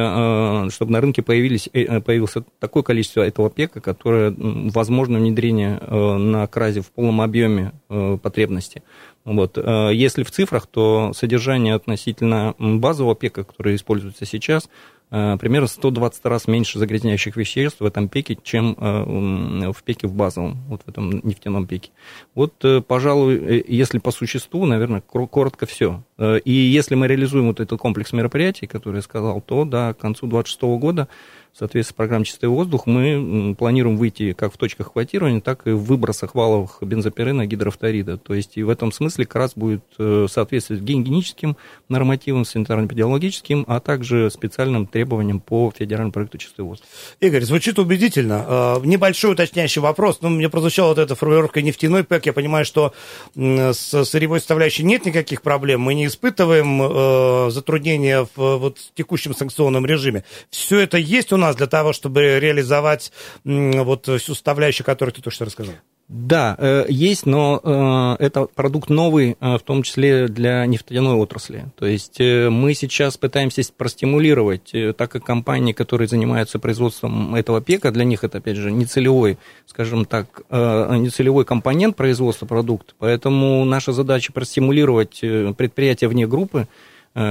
чтобы 0.70 0.92
на 0.92 1.00
рынке 1.02 1.20
появились, 1.20 1.68
появилось 1.68 2.36
такое 2.58 2.82
количество 2.82 3.20
этого 3.20 3.50
пека, 3.50 3.82
которое 3.82 4.34
возможно 4.38 5.18
внедрение 5.18 5.78
на 5.78 6.46
кразе 6.46 6.80
в 6.80 6.90
полном 6.90 7.20
объеме 7.20 7.72
потребности. 7.88 8.82
Вот. 9.24 9.56
Э, 9.56 9.90
если 9.92 10.22
в 10.22 10.30
цифрах, 10.30 10.66
то 10.66 11.12
содержание 11.14 11.74
относительно 11.74 12.54
базового 12.58 13.14
пека, 13.14 13.44
который 13.44 13.74
используется 13.74 14.26
сейчас, 14.26 14.64
э, 14.64 14.68
примерно 15.10 15.66
120 15.66 16.24
раз 16.26 16.48
меньше 16.48 16.78
загрязняющих 16.78 17.36
веществ 17.36 17.80
в 17.80 17.84
этом 17.84 18.08
пеке, 18.08 18.36
чем 18.42 18.76
э, 18.78 19.72
в 19.72 19.82
пеке 19.82 20.06
в 20.06 20.14
базовом, 20.14 20.56
вот 20.68 20.82
в 20.84 20.88
этом 20.88 21.10
нефтяном 21.22 21.66
пеке. 21.66 21.90
Вот, 22.34 22.64
пожалуй, 22.86 23.64
если 23.68 23.98
по 23.98 24.10
существу, 24.10 24.66
наверное, 24.66 25.00
коротко 25.00 25.66
все. 25.66 26.02
И 26.18 26.52
если 26.52 26.94
мы 26.94 27.06
реализуем 27.06 27.48
вот 27.48 27.60
этот 27.60 27.78
комплекс 27.78 28.12
мероприятий, 28.12 28.66
который 28.66 28.96
я 28.96 29.02
сказал, 29.02 29.40
то 29.40 29.64
да, 29.64 29.94
к 29.94 29.98
концу 29.98 30.26
2026 30.26 30.62
года 30.80 31.08
соответственно, 31.56 31.96
программе 31.96 32.24
«Чистый 32.24 32.48
воздух» 32.48 32.86
мы 32.86 33.54
планируем 33.58 33.96
выйти 33.96 34.32
как 34.32 34.52
в 34.52 34.56
точках 34.56 34.88
эксплуатирования, 34.88 35.40
так 35.40 35.66
и 35.66 35.70
в 35.70 35.84
выбросах 35.84 36.34
валовых 36.34 36.78
бензопирена 36.80 37.46
гидрофторида. 37.46 38.18
То 38.18 38.34
есть 38.34 38.56
и 38.56 38.62
в 38.62 38.68
этом 38.68 38.92
смысле 38.92 39.24
как 39.26 39.36
раз 39.36 39.52
будет 39.54 39.84
э, 39.98 40.26
соответствовать 40.28 40.82
гигиеническим 40.82 41.56
нормативам, 41.88 42.42
санитарно-эпидемиологическим, 42.42 43.64
а 43.66 43.80
также 43.80 44.30
специальным 44.30 44.86
требованиям 44.86 45.40
по 45.40 45.72
федеральному 45.76 46.12
проекту 46.12 46.38
«Чистый 46.38 46.62
воздух». 46.62 46.86
Игорь, 47.20 47.42
звучит 47.42 47.78
убедительно. 47.78 48.44
Э, 48.46 48.80
небольшой 48.84 49.32
уточняющий 49.32 49.80
вопрос. 49.80 50.18
Ну, 50.20 50.30
мне 50.30 50.48
прозвучала 50.48 50.88
вот 50.88 50.98
эта 50.98 51.14
формулировка 51.14 51.62
нефтяной 51.62 52.04
ПЭК. 52.04 52.26
Я 52.26 52.32
понимаю, 52.32 52.64
что 52.64 52.92
с 53.34 54.04
сырьевой 54.04 54.40
составляющей 54.40 54.82
нет 54.82 55.06
никаких 55.06 55.42
проблем. 55.42 55.80
Мы 55.82 55.94
не 55.94 56.06
испытываем 56.06 56.80
э, 56.82 57.50
затруднения 57.50 58.26
в 58.34 58.56
вот, 58.56 58.78
текущем 58.94 59.34
санкционном 59.34 59.86
режиме. 59.86 60.24
Все 60.50 60.80
это 60.80 60.98
есть 60.98 61.32
у 61.32 61.36
нас 61.36 61.43
нас 61.44 61.56
для 61.56 61.66
того, 61.66 61.92
чтобы 61.92 62.38
реализовать 62.40 63.12
вот 63.44 64.06
всю 64.06 64.34
составляющую, 64.34 64.84
которую 64.84 65.14
ты 65.14 65.22
только 65.22 65.34
что 65.34 65.44
рассказал? 65.44 65.74
Да, 66.08 66.54
э, 66.58 66.84
есть, 66.90 67.24
но 67.24 67.60
э, 67.64 68.22
это 68.22 68.44
продукт 68.44 68.90
новый, 68.90 69.38
э, 69.40 69.56
в 69.56 69.62
том 69.62 69.82
числе 69.82 70.28
для 70.28 70.66
нефтяной 70.66 71.14
отрасли. 71.14 71.66
То 71.78 71.86
есть 71.86 72.20
мы 72.20 72.74
сейчас 72.74 73.16
пытаемся 73.16 73.62
простимулировать, 73.74 74.70
так 74.98 75.10
как 75.10 75.24
компании, 75.24 75.72
которые 75.72 76.06
занимаются 76.06 76.58
производством 76.58 77.34
этого 77.34 77.62
пека, 77.62 77.90
для 77.90 78.04
них 78.04 78.22
это, 78.22 78.38
опять 78.38 78.56
же, 78.56 78.70
нецелевой, 78.70 79.38
скажем 79.66 80.04
так, 80.04 80.42
нецелевой 80.50 81.46
компонент 81.46 81.96
производства 81.96 82.44
продукта. 82.44 82.92
Поэтому 82.98 83.64
наша 83.64 83.92
задача 83.92 84.32
простимулировать 84.32 85.20
предприятия 85.20 86.08
вне 86.08 86.26
группы, 86.26 86.68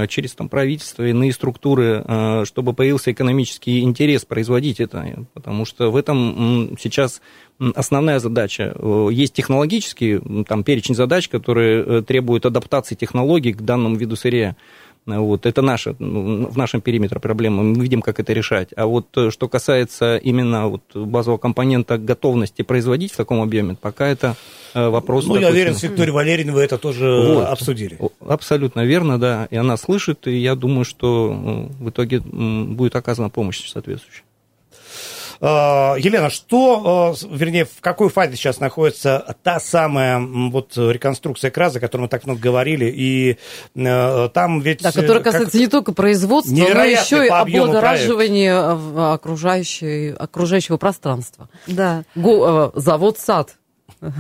через 0.08 0.34
там, 0.34 0.48
правительство, 0.48 1.04
иные 1.04 1.34
структуры, 1.34 2.04
э, 2.08 2.46
чтобы 2.46 2.74
появился 2.74 3.12
экономический 3.12 3.82
интерес 3.82 4.24
производить 4.24 4.80
это. 4.80 5.26
Потому 5.34 5.66
что 5.66 5.92
в 5.92 5.98
этом 5.98 6.78
сейчас 6.80 7.22
основная 7.76 8.20
задача. 8.20 8.74
Э, 8.76 9.10
есть 9.12 9.34
технологический 9.34 10.20
там, 10.48 10.64
перечень 10.64 10.96
задач, 10.96 11.28
которые 11.28 12.02
требуют 12.02 12.46
адаптации 12.46 12.96
технологий 12.96 13.54
к 13.54 13.62
данному 13.62 13.96
виду 13.98 14.16
сырья. 14.16 14.56
Вот, 15.06 15.46
это 15.46 15.62
наша, 15.62 15.96
ну, 16.00 16.48
в 16.48 16.58
нашем 16.58 16.80
периметре 16.80 17.20
проблема, 17.20 17.62
мы 17.62 17.82
видим, 17.82 18.02
как 18.02 18.20
это 18.20 18.32
решать. 18.32 18.70
А 18.76 18.86
вот 18.86 19.08
э, 19.18 19.32
что 19.32 19.50
касается 19.50 20.18
именно 20.18 20.68
вот 20.68 20.96
базового 20.96 21.38
компонента 21.38 21.98
готовности 21.98 22.62
производить 22.62 23.12
в 23.12 23.18
таком 23.18 23.42
объеме, 23.42 23.76
пока 23.80 24.08
это 24.08 24.36
э, 24.74 24.88
вопрос... 24.88 25.26
Ну, 25.26 25.36
я 25.38 25.50
уверен, 25.50 25.76
с 25.76 25.84
Викторией 25.84 26.14
Валерьевной 26.14 26.54
вы 26.54 26.62
это 26.62 26.78
тоже 26.78 27.06
вот. 27.06 27.48
обсудили. 27.48 28.00
Абсолютно 28.22 28.86
верно, 28.86 29.20
да, 29.20 29.48
и 29.52 29.58
она 29.58 29.76
слышит, 29.76 30.26
и 30.28 30.38
я 30.38 30.56
думаю, 30.56 30.86
что 30.86 31.34
в 31.80 31.90
итоге 31.90 32.22
будет 32.22 32.96
оказана 32.96 33.30
помощь 33.30 33.68
соответствующая. 33.68 34.24
А, 35.46 35.96
Елена, 35.98 36.30
что, 36.30 37.14
а, 37.14 37.28
вернее, 37.30 37.66
в 37.66 37.82
какой 37.82 38.08
фазе 38.08 38.38
сейчас 38.38 38.62
находится 38.62 39.36
та 39.44 39.60
самая 39.60 40.18
вот 40.22 40.78
реконструкция 40.78 41.52
КРАЗа, 41.52 41.80
о 41.80 41.82
которой 41.82 42.04
мы 42.04 42.08
так 42.08 42.26
много 42.26 42.40
говорили, 42.40 42.86
и 42.86 43.38
а, 43.76 44.30
там 44.30 44.62
ведь... 44.62 44.82
Да, 44.82 44.94
которая 44.94 45.22
касается 45.22 45.58
не 45.58 45.68
только 45.68 45.92
производства, 45.92 46.56
но 46.56 46.84
еще 46.86 47.26
и 47.26 47.28
облагораживания 47.28 49.12
окружающего 49.12 50.78
пространства. 50.78 51.50
Да. 51.68 52.06
Завод 52.16 53.20
САД 53.20 53.58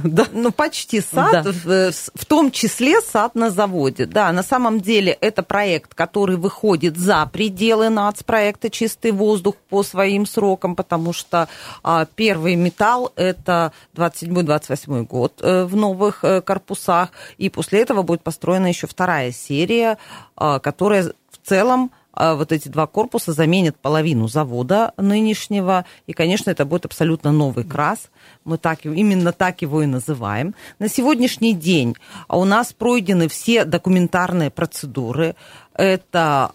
Да. 0.03 0.25
Ну, 0.31 0.51
почти 0.51 1.01
сад, 1.01 1.43
да. 1.43 1.51
в, 1.51 1.91
в 1.91 2.25
том 2.25 2.51
числе 2.51 3.01
сад 3.01 3.35
на 3.35 3.49
заводе. 3.49 4.05
Да, 4.05 4.31
на 4.31 4.43
самом 4.43 4.79
деле 4.79 5.11
это 5.11 5.43
проект, 5.43 5.93
который 5.93 6.37
выходит 6.37 6.97
за 6.97 7.25
пределы 7.31 7.89
нацпроекта 7.89 8.69
«Чистый 8.69 9.11
воздух» 9.11 9.55
по 9.69 9.83
своим 9.83 10.25
срокам, 10.25 10.75
потому 10.75 11.13
что 11.13 11.47
а, 11.83 12.05
первый 12.05 12.55
металл– 12.55 13.11
это 13.15 13.73
27-28 13.95 15.05
год 15.05 15.33
а, 15.41 15.65
в 15.65 15.75
новых 15.75 16.23
а, 16.23 16.41
корпусах, 16.41 17.09
и 17.37 17.49
после 17.49 17.81
этого 17.81 18.03
будет 18.03 18.21
построена 18.21 18.67
еще 18.67 18.87
вторая 18.87 19.31
серия, 19.31 19.97
а, 20.35 20.59
которая 20.59 21.11
в 21.29 21.47
целом 21.47 21.91
вот 22.15 22.51
эти 22.51 22.67
два 22.67 22.87
корпуса 22.87 23.33
заменят 23.33 23.77
половину 23.77 24.27
завода 24.27 24.93
нынешнего, 24.97 25.85
и, 26.07 26.13
конечно, 26.13 26.51
это 26.51 26.65
будет 26.65 26.85
абсолютно 26.85 27.31
новый 27.31 27.63
крас. 27.63 28.09
Мы 28.43 28.57
так, 28.57 28.85
именно 28.85 29.31
так 29.31 29.61
его 29.61 29.81
и 29.81 29.87
называем. 29.87 30.55
На 30.79 30.89
сегодняшний 30.89 31.53
день 31.53 31.95
у 32.29 32.45
нас 32.45 32.73
пройдены 32.73 33.27
все 33.27 33.65
документарные 33.65 34.51
процедуры. 34.51 35.35
Это 35.75 36.51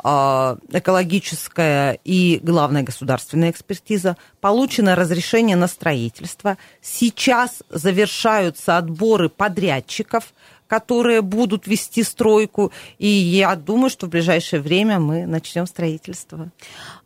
э, 0.71 0.79
экологическая 0.79 1.99
и 2.05 2.39
главная 2.41 2.85
государственная 2.85 3.51
экспертиза. 3.51 4.17
Получено 4.41 4.95
разрешение 4.95 5.57
на 5.57 5.67
строительство. 5.67 6.57
Сейчас 6.81 7.65
завершаются 7.69 8.79
отборы 8.79 9.29
подрядчиков– 9.29 10.33
которые 10.69 11.23
будут 11.23 11.67
вести 11.67 12.05
стройку. 12.05 12.71
И 12.99 13.09
я 13.09 13.57
думаю, 13.57 13.91
что 13.91 14.07
в 14.07 14.11
ближайшее 14.11 14.61
время 14.61 15.01
мы 15.01 15.27
начнем 15.27 15.67
строительство. 15.67 16.51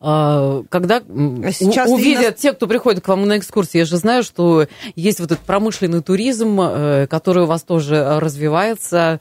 А, 0.01 0.64
когда 0.68 1.01
Сейчас 1.01 1.88
увидят 1.88 2.20
именно... 2.20 2.33
те, 2.33 2.53
кто 2.53 2.66
приходит 2.66 3.03
к 3.03 3.09
вам 3.09 3.27
на 3.27 3.38
экскурсии, 3.38 3.79
я 3.79 3.85
же 3.85 3.96
знаю, 3.96 4.25
что 4.25 4.66
есть 4.96 5.20
вот 5.20 5.33
этот 5.33 5.44
промышленный 5.44 6.03
туризм, 6.03 6.61
э, 6.61 7.07
который 7.07 7.44
у 7.44 7.46
вас 7.46 7.62
тоже 7.62 8.18
развивается 8.20 9.20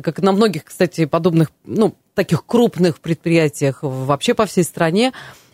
как 0.00 0.20
на 0.22 0.32
многих, 0.32 0.64
кстати, 0.64 1.04
подобных, 1.04 1.50
ну, 1.64 1.94
таких 2.14 2.46
крупных 2.46 2.98
предприятиях 3.00 3.80
вообще 3.82 4.32
по 4.32 4.46
всей 4.46 4.64
стране. 4.64 5.12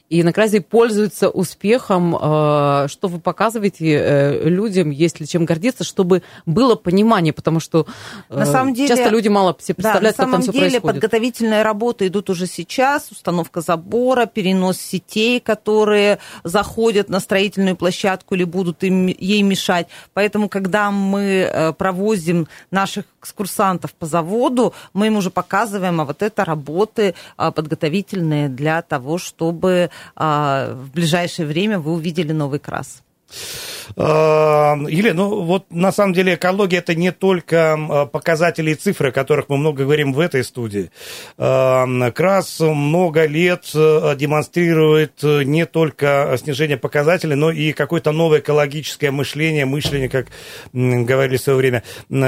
И 0.09 0.23
Накразий 0.23 0.61
пользуется 0.61 1.29
успехом, 1.29 2.17
э, 2.17 2.87
что 2.89 3.09
вы 3.09 3.21
показываете 3.21 3.85
э, 3.87 4.49
людям, 4.49 4.89
есть 4.91 5.21
ли 5.21 5.27
чем 5.27 5.45
гордиться, 5.45 5.85
чтобы 5.85 6.23
было 6.47 6.77
понимание, 6.77 7.35
потому 7.35 7.61
что 7.61 7.87
на 8.31 8.47
самом 8.47 8.73
деле, 8.73 8.89
часто 8.89 9.11
люди 9.11 9.29
мало 9.29 9.55
себе 9.61 9.75
представляют, 9.75 10.17
да, 10.17 10.25
на 10.25 10.31
самом 10.31 10.41
как 10.41 10.47
там 10.47 10.55
деле 10.55 10.69
все 10.69 10.81
происходит. 10.81 11.03
подготовительные 11.03 11.63
работы 11.63 12.07
идут 12.07 12.31
уже 12.31 12.47
сейчас, 12.47 13.11
установка 13.11 13.61
забора, 13.61 14.25
перенос 14.25 14.79
сетей, 14.79 15.41
которые 15.41 16.19
заходят 16.43 17.11
на 17.11 17.21
строительную 17.21 17.77
площадку 17.77 18.35
или 18.35 18.45
будут 18.45 18.83
им, 18.85 19.09
ей 19.09 19.43
мешать. 19.43 19.89
Поэтому, 20.15 20.49
когда 20.49 20.91
мы 20.91 21.75
провозим 21.77 22.49
наших 22.71 23.05
экскурсантов 23.21 23.93
по 23.93 24.07
заводу, 24.07 24.73
мы 24.95 25.09
им 25.09 25.17
уже 25.17 25.31
показываем, 25.31 26.01
а 26.01 26.05
вот 26.05 26.23
это 26.23 26.45
работы 26.45 27.15
подготовительные 27.37 28.49
для 28.49 28.81
того, 28.81 29.19
чтобы 29.19 29.91
в 30.17 30.91
ближайшее 30.93 31.47
время 31.47 31.79
вы 31.79 31.93
увидели 31.93 32.33
новый 32.33 32.59
крас. 32.59 33.03
А, 33.97 34.77
Елена, 34.89 35.15
ну 35.15 35.43
вот 35.43 35.67
на 35.71 35.93
самом 35.93 36.13
деле 36.13 36.35
экология 36.35 36.79
это 36.79 36.95
не 36.95 37.13
только 37.13 38.09
показатели 38.13 38.73
и 38.73 38.75
цифры, 38.75 39.09
о 39.09 39.13
которых 39.13 39.49
мы 39.49 39.57
много 39.57 39.85
говорим 39.85 40.13
в 40.13 40.21
этой 40.21 40.45
студии. 40.45 40.91
КРАС 41.37 42.61
много 42.61 43.27
лет 43.27 43.65
демонстрирует 43.73 45.23
не 45.23 45.67
только 45.67 46.37
снижение 46.39 46.77
показателей, 46.77 47.35
но 47.35 47.51
и 47.51 47.73
какое-то 47.73 48.13
новое 48.13 48.41
экологическое 48.41 49.11
мышление, 49.11 49.65
мышление, 49.65 50.09
как 50.09 50.29
говорили 50.73 51.37
в 51.37 51.41
свое 51.41 51.59
время, 51.59 51.83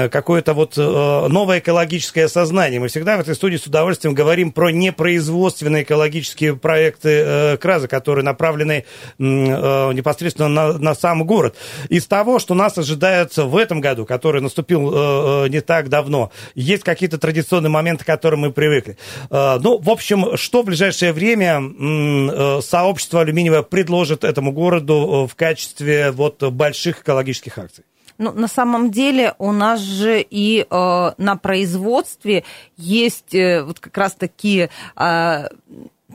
какое-то 0.09 0.53
вот 0.53 0.77
новое 0.77 1.59
экологическое 1.59 2.27
сознание. 2.27 2.79
Мы 2.79 2.87
всегда 2.87 3.17
в 3.17 3.21
этой 3.21 3.35
студии 3.35 3.57
с 3.57 3.65
удовольствием 3.65 4.13
говорим 4.13 4.51
про 4.51 4.69
непроизводственные 4.69 5.83
экологические 5.83 6.55
проекты 6.55 7.09
э, 7.09 7.57
КРАСа, 7.57 7.87
которые 7.87 8.25
направлены 8.25 8.85
непосредственно 9.17 10.49
на, 10.49 10.73
на 10.77 10.90
сам 10.93 11.25
город. 11.25 11.55
Из 11.89 12.05
того, 12.05 12.39
что 12.39 12.53
нас 12.53 12.77
ожидает 12.77 13.35
в 13.35 13.55
этом 13.57 13.81
году, 13.81 14.05
который 14.05 14.41
наступил 14.41 14.91
э, 14.91 15.45
э, 15.45 15.49
не 15.49 15.61
так 15.61 15.89
давно, 15.89 16.31
есть 16.55 16.83
какие-то 16.83 17.17
традиционные 17.17 17.69
моменты, 17.69 18.03
к 18.03 18.07
которым 18.07 18.41
мы 18.41 18.51
привыкли. 18.51 18.97
Э, 19.29 19.59
ну, 19.61 19.77
в 19.77 19.89
общем, 19.89 20.37
что 20.37 20.61
в 20.61 20.65
ближайшее 20.65 21.13
время 21.13 21.61
э, 21.61 22.61
сообщество 22.61 23.21
алюминиевое 23.21 23.63
предложит 23.63 24.23
этому 24.23 24.51
городу 24.51 25.25
э, 25.25 25.27
в 25.31 25.35
качестве 25.35 26.11
вот 26.11 26.41
больших 26.43 27.01
экологических 27.01 27.57
акций? 27.57 27.83
Ну, 28.21 28.31
на 28.33 28.47
самом 28.47 28.91
деле 28.91 29.33
у 29.39 29.51
нас 29.51 29.79
же 29.79 30.21
и 30.21 30.61
э, 30.69 31.11
на 31.17 31.35
производстве 31.37 32.43
есть 32.77 33.33
э, 33.33 33.63
вот 33.63 33.79
как 33.79 33.97
раз 33.97 34.13
такие 34.13 34.69
э, 34.95 35.47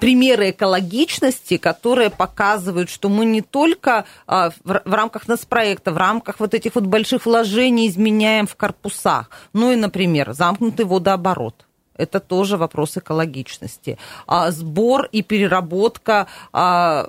примеры 0.01 0.51
экологичности, 0.51 1.57
которые 1.57 2.11
показывают, 2.11 2.91
что 2.91 3.09
мы 3.09 3.25
не 3.25 3.43
только 3.43 4.07
а, 4.27 4.51
в 4.65 4.95
рамках 4.95 5.29
нацпроекта, 5.29 5.93
в 5.93 5.97
рамках 5.97 6.41
вот 6.41 6.55
этих 6.55 6.75
вот 6.75 6.85
больших 6.85 7.27
вложений 7.27 7.89
изменяем 7.89 8.47
в 8.47 8.57
корпусах, 8.57 9.31
но 9.53 9.73
и, 9.73 9.77
например, 9.77 10.33
замкнутый 10.33 10.85
водооборот 10.85 11.66
это 11.97 12.21
тоже 12.21 12.57
вопрос 12.57 12.97
экологичности. 12.97 13.99
А 14.27 14.51
сбор 14.51 15.09
и 15.13 15.23
переработка 15.23 16.27
а, 16.53 17.09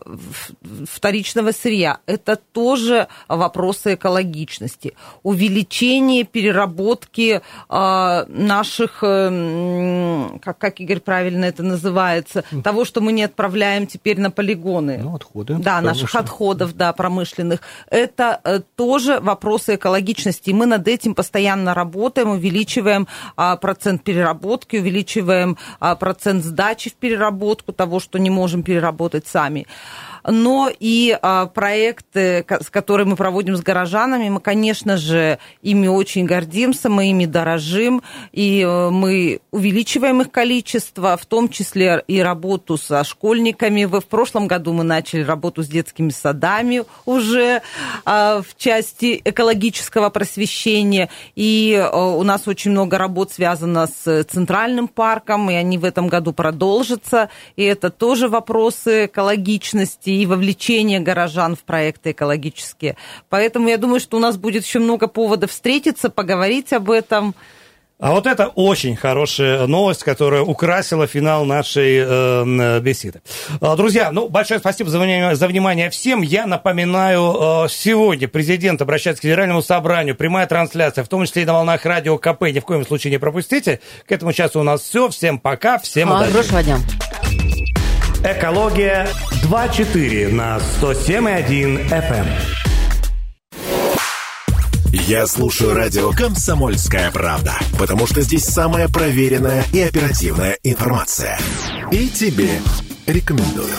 вторичного 0.89 1.51
сырья– 1.51 1.99
это 2.05 2.35
тоже 2.35 3.07
вопросы 3.27 3.95
экологичности. 3.95 4.93
Увеличение 5.23 6.23
переработки 6.23 7.41
а, 7.69 8.25
наших, 8.27 8.99
э, 9.01 10.39
как, 10.41 10.57
как 10.57 10.79
Игорь 10.79 10.99
правильно 10.99 11.45
это 11.45 11.63
называется, 11.63 12.43
того, 12.63 12.85
что 12.85 13.01
мы 13.01 13.11
не 13.11 13.23
отправляем 13.23 13.87
теперь 13.87 14.19
на 14.19 14.31
полигоны. 14.31 14.99
Ну, 15.03 15.15
отходы. 15.15 15.55
Да, 15.55 15.81
наших 15.81 16.15
отходов, 16.15 16.75
да, 16.75 16.93
промышленных. 16.93 17.61
Это 17.89 18.39
э, 18.43 18.61
тоже 18.75 19.19
вопросы 19.19 19.75
экологичности. 19.75 20.49
И 20.49 20.53
мы 20.53 20.65
над 20.65 20.87
этим 20.87 21.15
постоянно 21.15 21.73
работаем, 21.73 22.29
увеличиваем 22.29 23.07
а, 23.35 23.55
процент 23.57 24.03
переработки, 24.03 24.76
увеличиваем 24.79 25.57
а, 25.79 25.95
процент 25.95 26.43
сдачи 26.43 26.89
в 26.89 26.95
переработку 26.95 27.73
того, 27.73 27.99
что 27.99 28.19
не 28.19 28.29
можем 28.29 28.63
переработать 28.63 29.27
сами 29.27 29.67
но 30.27 30.69
и 30.69 31.17
а, 31.21 31.45
проекты, 31.45 32.45
с 32.49 32.69
которыми 32.69 33.11
мы 33.11 33.15
проводим 33.15 33.55
с 33.55 33.61
горожанами, 33.61 34.29
мы, 34.29 34.41
конечно 34.41 34.97
же, 34.97 35.39
ими 35.61 35.87
очень 35.87 36.25
гордимся, 36.25 36.89
мы 36.89 37.09
ими 37.09 37.25
дорожим, 37.25 38.03
и 38.33 38.61
э, 38.61 38.89
мы 38.89 39.39
увеличиваем 39.51 40.21
их 40.21 40.31
количество, 40.31 41.15
в 41.15 41.25
том 41.25 41.47
числе 41.47 42.03
и 42.07 42.19
работу 42.19 42.77
со 42.77 43.03
школьниками. 43.05 43.85
В 43.85 44.01
прошлом 44.01 44.47
году 44.47 44.73
мы 44.73 44.83
начали 44.83 45.21
работу 45.23 45.63
с 45.63 45.67
детскими 45.67 46.09
садами 46.09 46.83
уже 47.05 47.61
а, 48.03 48.41
в 48.41 48.57
части 48.57 49.21
экологического 49.23 50.09
просвещения, 50.09 51.09
и 51.35 51.73
э, 51.73 51.97
у 51.97 52.23
нас 52.23 52.47
очень 52.47 52.71
много 52.71 52.97
работ 52.97 53.31
связано 53.31 53.87
с 53.87 54.25
Центральным 54.25 54.89
парком, 54.89 55.49
и 55.49 55.53
они 55.53 55.77
в 55.77 55.85
этом 55.85 56.09
году 56.09 56.33
продолжатся, 56.33 57.29
и 57.55 57.63
это 57.63 57.89
тоже 57.89 58.27
вопросы 58.27 59.05
экологичности 59.05 60.16
и 60.21 60.25
вовлечение 60.25 60.99
горожан 60.99 61.55
в 61.55 61.63
проекты 61.63 62.11
экологические. 62.11 62.97
Поэтому 63.29 63.69
я 63.69 63.77
думаю, 63.77 63.99
что 63.99 64.17
у 64.17 64.19
нас 64.19 64.37
будет 64.37 64.65
еще 64.65 64.79
много 64.79 65.07
поводов 65.07 65.51
встретиться, 65.51 66.09
поговорить 66.09 66.73
об 66.73 66.91
этом. 66.91 67.35
А 67.99 68.11
вот 68.11 68.27
это 68.27 68.47
очень 68.49 68.95
хорошая 68.95 69.65
новость, 69.65 70.03
которая 70.03 70.43
украсила 70.43 71.07
финал 71.07 71.45
нашей 71.45 71.97
э, 71.97 72.79
беседы. 72.79 73.21
А, 73.59 73.75
друзья, 73.75 74.11
ну, 74.11 74.29
большое 74.29 74.59
спасибо 74.59 74.91
за 74.91 74.99
внимание, 74.99 75.35
за 75.35 75.47
внимание 75.47 75.89
всем. 75.89 76.21
Я 76.21 76.45
напоминаю, 76.45 77.65
э, 77.65 77.69
сегодня 77.69 78.27
президент 78.27 78.83
обращается 78.83 79.21
к 79.21 79.23
Федеральному 79.23 79.63
собранию, 79.63 80.15
прямая 80.15 80.45
трансляция, 80.45 81.03
в 81.03 81.07
том 81.07 81.25
числе 81.25 81.41
и 81.41 81.45
на 81.45 81.53
волнах 81.53 81.85
радио 81.85 82.19
КП. 82.19 82.43
Ни 82.43 82.59
в 82.59 82.65
коем 82.65 82.85
случае 82.85 83.09
не 83.09 83.17
пропустите. 83.17 83.79
К 84.07 84.11
этому 84.11 84.31
часу 84.31 84.59
у 84.59 84.63
нас 84.63 84.81
все. 84.81 85.09
Всем 85.09 85.39
пока, 85.39 85.79
всем 85.79 86.11
удачи. 86.11 86.31
Хорошего 86.31 86.61
дня. 86.61 86.77
Экология 88.23 89.07
2.4 89.43 90.33
на 90.33 90.57
107.1 90.81 91.87
FM. 91.89 92.01
Эм. 92.01 92.25
Я 94.91 95.27
слушаю 95.27 95.75
радио 95.75 96.11
«Комсомольская 96.11 97.11
правда», 97.11 97.53
потому 97.77 98.07
что 98.07 98.21
здесь 98.21 98.43
самая 98.43 98.87
проверенная 98.87 99.63
и 99.71 99.81
оперативная 99.81 100.57
информация. 100.63 101.37
И 101.91 102.09
тебе 102.09 102.59
рекомендую. 103.05 103.75